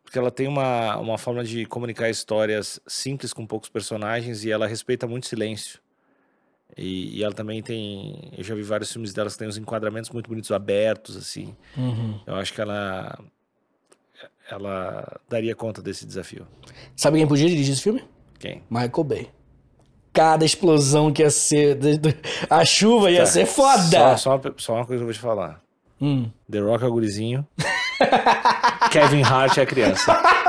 Porque 0.05 0.19
ela 0.19 0.31
tem 0.31 0.47
uma, 0.47 0.99
uma 0.99 1.17
forma 1.17 1.43
de 1.43 1.65
comunicar 1.65 2.11
histórias 2.11 2.79
simples 2.87 3.33
com 3.33 3.47
poucos 3.47 3.71
personagens 3.71 4.45
e 4.45 4.51
ela 4.51 4.67
respeita 4.67 5.07
muito 5.07 5.27
silêncio. 5.27 5.81
E, 6.77 7.17
e 7.17 7.25
ela 7.25 7.33
também 7.33 7.63
tem. 7.63 8.35
Eu 8.37 8.45
já 8.45 8.55
vi 8.55 8.61
vários 8.61 8.93
filmes 8.93 9.15
delas 9.15 9.33
que 9.33 9.39
tem 9.39 9.49
uns 9.49 9.57
enquadramentos 9.57 10.11
muito 10.11 10.29
bonitos, 10.29 10.51
abertos, 10.53 11.17
assim. 11.17 11.57
Uhum. 11.75 12.21
Eu 12.27 12.35
acho 12.35 12.53
que 12.53 12.61
ela. 12.61 13.19
Ela 14.51 15.19
daria 15.27 15.55
conta 15.55 15.81
desse 15.81 16.05
desafio. 16.05 16.47
Sabe 16.95 17.17
quem 17.17 17.27
podia 17.27 17.49
dirigir 17.49 17.73
esse 17.73 17.83
filme? 17.83 18.05
Quem? 18.39 18.63
Michael 18.69 19.05
Bay. 19.05 19.31
Cada 20.13 20.45
explosão 20.45 21.11
que 21.11 21.23
ia 21.23 21.31
ser. 21.31 21.79
A 22.51 22.63
chuva 22.63 23.11
ia 23.11 23.21
Tá. 23.21 23.27
ser 23.27 23.47
foda! 23.47 23.91
Só, 23.91 24.17
só, 24.19 24.37
uma, 24.37 24.55
só 24.59 24.75
uma 24.75 24.85
coisa 24.87 24.99
que 25.01 25.03
eu 25.03 25.07
vou 25.07 25.15
te 25.15 25.19
falar. 25.21 25.67
Hum. 26.01 26.31
The 26.51 26.61
Rock 26.61 26.85
é 26.85 26.87
o 26.87 26.93
gurizinho. 26.93 27.47
Kevin 28.91 29.23
Hart 29.23 29.59
é 29.59 29.63
a 29.63 29.67
criança. 29.67 30.23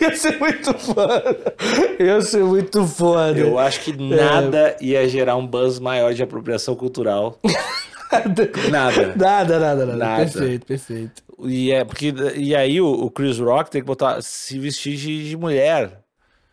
Ia 0.00 0.16
ser 0.16 0.38
muito 0.38 0.72
foda. 0.78 1.54
Ia 1.98 2.20
ser 2.22 2.42
muito 2.42 2.86
foda. 2.86 3.38
Eu 3.38 3.58
acho 3.58 3.80
que 3.80 3.92
nada 3.92 4.74
ia 4.80 5.06
gerar 5.06 5.36
um 5.36 5.46
buzz 5.46 5.78
maior 5.78 6.14
de 6.14 6.22
apropriação 6.22 6.74
cultural. 6.74 7.38
Nada. 8.70 9.14
Nada, 9.14 9.58
nada, 9.60 9.86
nada. 9.86 9.96
Nada. 9.96 10.22
Perfeito, 10.24 10.66
perfeito. 10.66 11.22
E, 11.44 11.70
é 11.70 11.84
porque, 11.84 12.12
e 12.34 12.56
aí 12.56 12.80
o, 12.80 12.88
o 12.88 13.08
Chris 13.08 13.38
Rock 13.38 13.70
tem 13.70 13.80
que 13.80 13.86
botar 13.86 14.20
se 14.20 14.58
vestir 14.58 14.96
de, 14.96 15.28
de 15.28 15.36
mulher. 15.36 16.00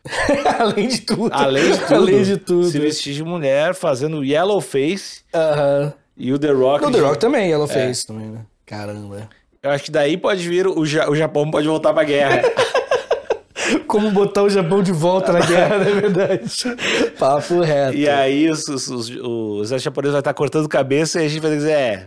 Além 0.58 0.88
de 0.88 1.00
tudo. 1.02 1.30
Além 1.32 1.70
de 1.72 1.78
tudo. 1.78 1.94
Além 1.94 2.22
de 2.22 2.36
tudo. 2.36 2.64
Se 2.70 2.78
vestir 2.78 3.14
de 3.14 3.22
mulher, 3.24 3.74
fazendo 3.74 4.24
yellow 4.24 4.60
face. 4.60 5.20
Aham. 5.34 5.92
E 6.16 6.32
o 6.32 6.38
The 6.38 6.50
Rock. 6.50 6.84
O 6.84 6.90
The 6.90 6.98
de- 6.98 7.04
Rock 7.04 7.18
também, 7.18 7.50
É. 7.50 7.54
ela 7.54 7.68
fez 7.68 8.04
também, 8.04 8.26
né? 8.28 8.40
Caramba. 8.66 9.28
Eu 9.62 9.70
acho 9.70 9.84
que 9.84 9.90
daí 9.90 10.16
pode 10.16 10.48
vir 10.48 10.66
o, 10.66 10.84
Ja- 10.86 11.08
o 11.10 11.14
Japão 11.14 11.50
pode 11.50 11.66
voltar 11.68 11.92
pra 11.92 12.04
guerra. 12.04 12.42
Como 13.86 14.10
botar 14.10 14.42
o 14.44 14.48
Japão 14.48 14.82
de 14.82 14.92
volta 14.92 15.30
na 15.32 15.40
guerra, 15.40 15.78
não 15.78 15.86
é 15.86 16.00
verdade? 16.00 16.50
Papo 17.18 17.60
reto. 17.60 17.94
e 17.96 18.08
aí 18.08 18.48
os, 18.48 18.66
os, 18.66 18.88
os, 18.88 19.10
o 19.10 19.60
exército 19.62 19.84
japonês 19.90 20.12
vai 20.12 20.20
estar 20.20 20.32
cortando 20.32 20.66
cabeça 20.68 21.20
e 21.20 21.26
a 21.26 21.28
gente 21.28 21.40
vai 21.42 21.50
dizer, 21.50 21.72
é. 21.72 22.06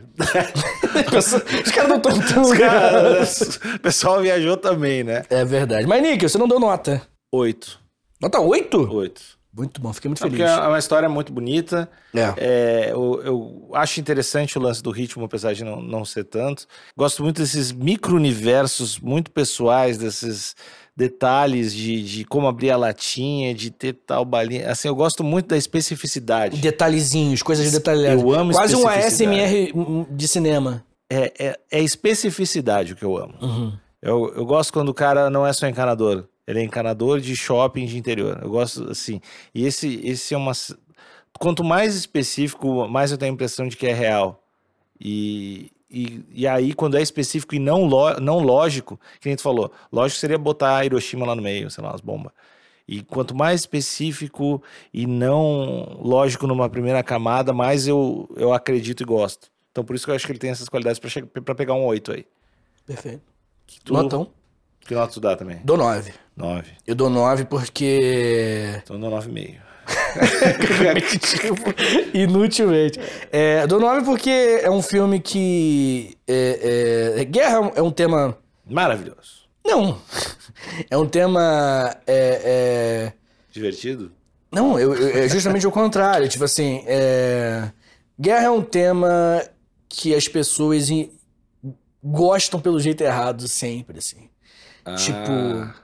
Os 1.66 1.72
caras 1.72 1.90
não 1.90 1.98
estão 1.98 2.20
tão 2.20 2.42
Os 2.44 3.60
o 3.76 3.80
pessoal 3.80 4.22
viajou 4.22 4.58
também, 4.58 5.04
né? 5.04 5.24
É 5.30 5.46
verdade. 5.46 5.86
Mas, 5.86 6.02
Nick, 6.02 6.28
você 6.28 6.38
não 6.38 6.48
deu 6.48 6.60
nota. 6.60 7.02
Oito. 7.32 7.80
Nota 8.22 8.40
8? 8.40 8.94
Oito. 8.94 9.42
Muito 9.54 9.82
bom, 9.82 9.92
fiquei 9.92 10.08
muito 10.08 10.24
É 10.24 10.30
porque 10.30 10.44
feliz. 10.44 10.58
é 10.58 10.68
uma 10.68 10.80
história 10.80 11.10
muito 11.10 11.34
bonita. 11.34 11.90
É. 12.14 12.34
É, 12.38 12.92
eu, 12.92 13.22
eu 13.22 13.70
acho 13.74 14.00
interessante 14.00 14.58
o 14.58 14.62
lance 14.62 14.82
do 14.82 14.92
ritmo, 14.92 15.26
apesar 15.26 15.54
de 15.54 15.66
não, 15.66 15.82
não 15.82 16.06
ser 16.06 16.24
tanto. 16.24 16.66
Gosto 16.96 17.22
muito 17.22 17.42
desses 17.42 17.72
micro-universos 17.74 18.98
muito 19.00 19.30
pessoais, 19.30 19.98
desses 19.98 20.56
detalhes 20.96 21.74
de, 21.74 22.02
de 22.02 22.26
como 22.26 22.48
abrir 22.48 22.72
a 22.72 22.78
latinha, 22.78 23.54
de 23.54 23.72
ter 23.72 23.94
tal 23.94 24.24
balinha. 24.24 24.72
Assim, 24.72 24.88
eu 24.88 24.96
gosto 24.96 25.22
muito 25.22 25.48
da 25.48 25.58
especificidade. 25.58 26.58
Detalhezinhos, 26.62 27.44
coisas 27.44 27.66
de 27.66 27.72
detalhes. 27.72 28.04
Eu 28.04 28.32
amo 28.32 28.54
Quase 28.54 28.76
um. 28.76 28.88
ASMR 28.88 29.74
de 30.10 30.28
cinema. 30.30 30.86
É, 31.10 31.34
é, 31.38 31.60
é 31.70 31.82
especificidade 31.84 32.94
o 32.94 32.96
que 32.96 33.04
eu 33.04 33.18
amo. 33.18 33.34
Uhum. 33.42 33.74
Eu, 34.02 34.34
eu 34.34 34.46
gosto 34.46 34.72
quando 34.72 34.90
o 34.90 34.94
cara 34.94 35.30
não 35.30 35.46
é 35.46 35.52
só 35.52 35.68
encanador. 35.68 36.26
Ele 36.48 36.60
é 36.60 36.64
encanador 36.64 37.20
de 37.20 37.36
shopping 37.36 37.86
de 37.86 37.98
interior. 37.98 38.40
Eu 38.42 38.50
gosto 38.50 38.90
assim. 38.90 39.22
E 39.54 39.66
esse, 39.66 40.02
esse 40.04 40.34
é 40.34 40.38
uma. 40.38 40.54
Quanto 41.40 41.64
mais 41.64 41.96
específico, 41.96 42.88
mais 42.88 43.12
eu 43.12 43.18
tenho 43.18 43.32
a 43.32 43.34
impressão 43.34 43.68
de 43.68 43.78
que 43.78 43.88
é 43.88 43.94
real. 43.94 44.44
E, 45.00 45.72
e, 45.90 46.24
e 46.32 46.48
aí, 46.48 46.74
quando 46.74 46.98
é 46.98 47.02
específico 47.02 47.56
e 47.56 47.60
não, 47.60 47.86
lo, 47.86 48.20
não 48.20 48.40
lógico, 48.40 49.00
que 49.20 49.28
nem 49.28 49.36
tu 49.36 49.42
falou, 49.42 49.72
lógico 49.92 50.20
seria 50.20 50.38
botar 50.38 50.86
Hiroshima 50.86 51.26
lá 51.26 51.36
no 51.36 51.42
meio, 51.42 51.70
sei 51.72 51.84
lá, 51.84 51.94
as 51.94 52.02
bombas. 52.02 52.32
E 52.88 53.02
quanto 53.02 53.36
mais 53.36 53.62
específico 53.62 54.62
e 54.94 55.08
não 55.08 55.98
lógico 56.02 56.46
numa 56.46 56.70
primeira 56.70 57.02
camada, 57.02 57.54
mais 57.54 57.88
eu, 57.88 58.30
eu 58.36 58.54
acredito 58.54 59.02
e 59.02 59.06
gosto. 59.06 59.50
Então 59.72 59.84
por 59.84 59.96
isso 59.96 60.06
que 60.06 60.12
eu 60.12 60.16
acho 60.16 60.26
que 60.26 60.32
ele 60.32 60.40
tem 60.40 60.50
essas 60.50 60.68
qualidades 60.68 61.00
pra 61.44 61.56
pegar 61.56 61.74
um 61.74 61.86
8 61.86 62.12
aí. 62.12 62.28
Perfeito. 62.86 63.22
Que 63.66 63.80
tu, 63.80 63.94
Notão. 63.94 64.30
Que 64.82 64.94
nota 64.94 65.14
tu 65.14 65.22
dá 65.22 65.36
também? 65.36 65.62
Dou 65.64 65.78
9. 65.78 66.14
9. 66.42 66.72
Eu 66.88 66.96
dou 66.96 67.10
9 67.10 67.46
porque. 67.46 68.80
Então 68.84 68.96
eu 68.98 69.02
dou 69.02 69.12
9,5. 69.12 69.58
repetitivo 70.80 71.56
inutilmente. 72.14 73.00
É, 73.32 73.66
dou 73.68 73.80
9 73.80 74.06
porque 74.06 74.60
é 74.64 74.70
um 74.70 74.82
filme 74.82 75.20
que. 75.20 76.18
é, 76.28 77.14
é, 77.18 77.26
guerra 77.26 77.72
é 77.76 77.82
um- 77.82 77.92
tema. 77.92 78.38
Maravilhoso. 78.70 79.42
Não. 79.66 80.00
É 80.90 80.98
um 80.98 81.08
tema. 81.08 81.96
é, 82.08 82.42
é, 82.44 83.14
Divertido? 83.52 84.12
Não, 84.52 84.80
eu, 84.80 84.94
eu- 84.96 85.24
é 85.24 85.30
justamente 85.30 85.66
o 85.68 85.72
contrário. 85.72 86.28
Tipo 86.28 86.44
assim, 86.46 86.84
é... 86.86 87.70
guerra 88.20 88.46
é 88.46 88.50
um 88.50 88.62
tema 88.62 89.42
que 89.90 90.14
as 90.16 90.28
pessoas 90.28 90.88
gostam 92.04 92.60
pelo 92.60 92.80
jeito 92.80 93.02
errado 93.02 93.48
sempre, 93.48 94.00
assim. 94.00 94.30
Tipo, 94.98 95.32
Ah. 95.32 95.76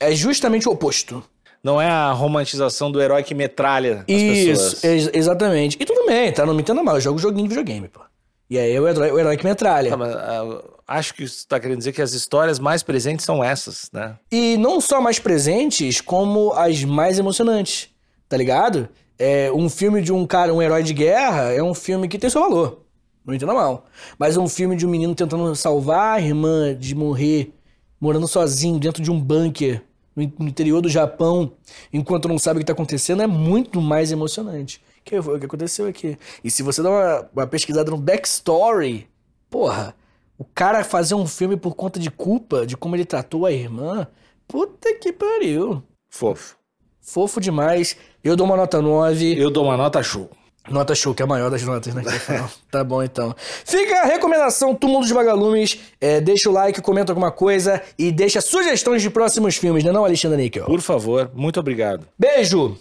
É 0.00 0.14
justamente 0.14 0.68
o 0.68 0.72
oposto. 0.72 1.22
Não 1.62 1.80
é 1.80 1.88
a 1.88 2.12
romantização 2.12 2.90
do 2.90 3.00
herói 3.02 3.22
que 3.24 3.34
metralha 3.34 4.04
as 4.08 4.14
Isso, 4.14 4.46
pessoas. 4.62 4.84
ex- 4.84 5.10
exatamente. 5.12 5.76
E 5.80 5.84
tudo 5.84 6.06
bem, 6.06 6.32
tá? 6.32 6.46
Não 6.46 6.54
me 6.54 6.60
entenda 6.62 6.82
mal, 6.84 6.94
eu 6.96 7.00
jogo 7.00 7.18
joguinho 7.18 7.44
de 7.44 7.48
videogame, 7.48 7.88
pô. 7.88 8.00
E 8.48 8.56
aí 8.58 8.72
é 8.72 8.80
o 8.80 8.88
herói, 8.88 9.10
o 9.10 9.18
herói 9.18 9.36
que 9.36 9.44
metralha. 9.44 9.90
Tá, 9.90 9.96
mas, 9.96 10.14
ah, 10.14 10.62
acho 10.86 11.12
que 11.14 11.24
isso 11.24 11.46
tá 11.46 11.58
querendo 11.60 11.78
dizer 11.78 11.92
que 11.92 12.00
as 12.00 12.12
histórias 12.14 12.58
mais 12.58 12.82
presentes 12.82 13.26
são 13.26 13.42
essas, 13.44 13.90
né? 13.92 14.16
E 14.32 14.56
não 14.56 14.80
só 14.80 15.00
mais 15.00 15.18
presentes, 15.18 16.00
como 16.00 16.52
as 16.54 16.82
mais 16.84 17.18
emocionantes, 17.18 17.90
tá 18.28 18.36
ligado? 18.36 18.88
É, 19.18 19.50
um 19.52 19.68
filme 19.68 20.00
de 20.00 20.12
um 20.12 20.24
cara, 20.26 20.54
um 20.54 20.62
herói 20.62 20.82
de 20.84 20.94
guerra, 20.94 21.52
é 21.52 21.62
um 21.62 21.74
filme 21.74 22.06
que 22.08 22.18
tem 22.18 22.30
seu 22.30 22.40
valor. 22.40 22.84
Não 23.26 23.34
entenda 23.34 23.52
mal. 23.52 23.84
Mas 24.18 24.36
um 24.38 24.48
filme 24.48 24.76
de 24.76 24.86
um 24.86 24.88
menino 24.90 25.14
tentando 25.14 25.54
salvar 25.56 26.16
a 26.16 26.20
irmã 26.20 26.74
de 26.74 26.94
morrer, 26.94 27.52
morando 28.00 28.26
sozinho 28.28 28.78
dentro 28.78 29.02
de 29.02 29.10
um 29.10 29.20
bunker 29.20 29.82
no 30.18 30.22
in- 30.24 30.32
no 30.38 30.48
interior 30.48 30.80
do 30.82 30.88
Japão, 30.88 31.52
enquanto 31.92 32.26
não 32.28 32.38
sabe 32.38 32.58
o 32.58 32.60
que 32.60 32.66
tá 32.66 32.72
acontecendo, 32.72 33.22
é 33.22 33.26
muito 33.26 33.80
mais 33.80 34.10
emocionante. 34.10 34.82
Que 35.04 35.22
foi 35.22 35.36
o 35.36 35.38
que 35.40 35.46
aconteceu 35.46 35.86
aqui. 35.86 36.18
E 36.42 36.50
se 36.50 36.62
você 36.62 36.82
dá 36.82 36.90
uma, 36.90 37.28
uma 37.34 37.46
pesquisada 37.46 37.90
no 37.90 37.96
backstory, 37.96 39.08
porra, 39.48 39.94
o 40.36 40.44
cara 40.44 40.84
fazer 40.84 41.14
um 41.14 41.26
filme 41.26 41.56
por 41.56 41.74
conta 41.74 41.98
de 41.98 42.10
culpa, 42.10 42.66
de 42.66 42.76
como 42.76 42.94
ele 42.96 43.04
tratou 43.04 43.46
a 43.46 43.52
irmã, 43.52 44.06
puta 44.46 44.92
que 44.94 45.12
pariu. 45.12 45.82
Fofo. 46.10 46.56
Fofo 47.00 47.40
demais. 47.40 47.96
Eu 48.22 48.36
dou 48.36 48.44
uma 48.46 48.56
nota 48.56 48.82
9. 48.82 49.40
Eu 49.40 49.50
dou 49.50 49.64
uma 49.64 49.76
nota 49.76 50.02
show. 50.02 50.28
Nota 50.70 50.94
show, 50.94 51.14
que 51.14 51.22
é 51.22 51.24
a 51.24 51.26
maior 51.26 51.50
das 51.50 51.62
notas, 51.62 51.94
né? 51.94 52.02
tá 52.70 52.84
bom, 52.84 53.02
então. 53.02 53.34
Fica 53.64 54.02
a 54.02 54.04
recomendação 54.04 54.74
Túmulo 54.74 55.00
dos 55.00 55.10
Vagalumes. 55.10 55.78
É, 56.00 56.20
deixa 56.20 56.48
o 56.48 56.52
like, 56.52 56.80
comenta 56.80 57.12
alguma 57.12 57.30
coisa 57.30 57.82
e 57.98 58.12
deixa 58.12 58.40
sugestões 58.40 59.02
de 59.02 59.10
próximos 59.10 59.56
filmes, 59.56 59.84
né 59.84 59.92
não, 59.92 60.04
Alexandre 60.04 60.40
Níquel? 60.40 60.64
Por 60.64 60.80
favor, 60.80 61.30
muito 61.34 61.58
obrigado. 61.58 62.06
Beijo! 62.18 62.76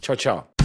Tchau, 0.00 0.16
tchau. 0.16 0.57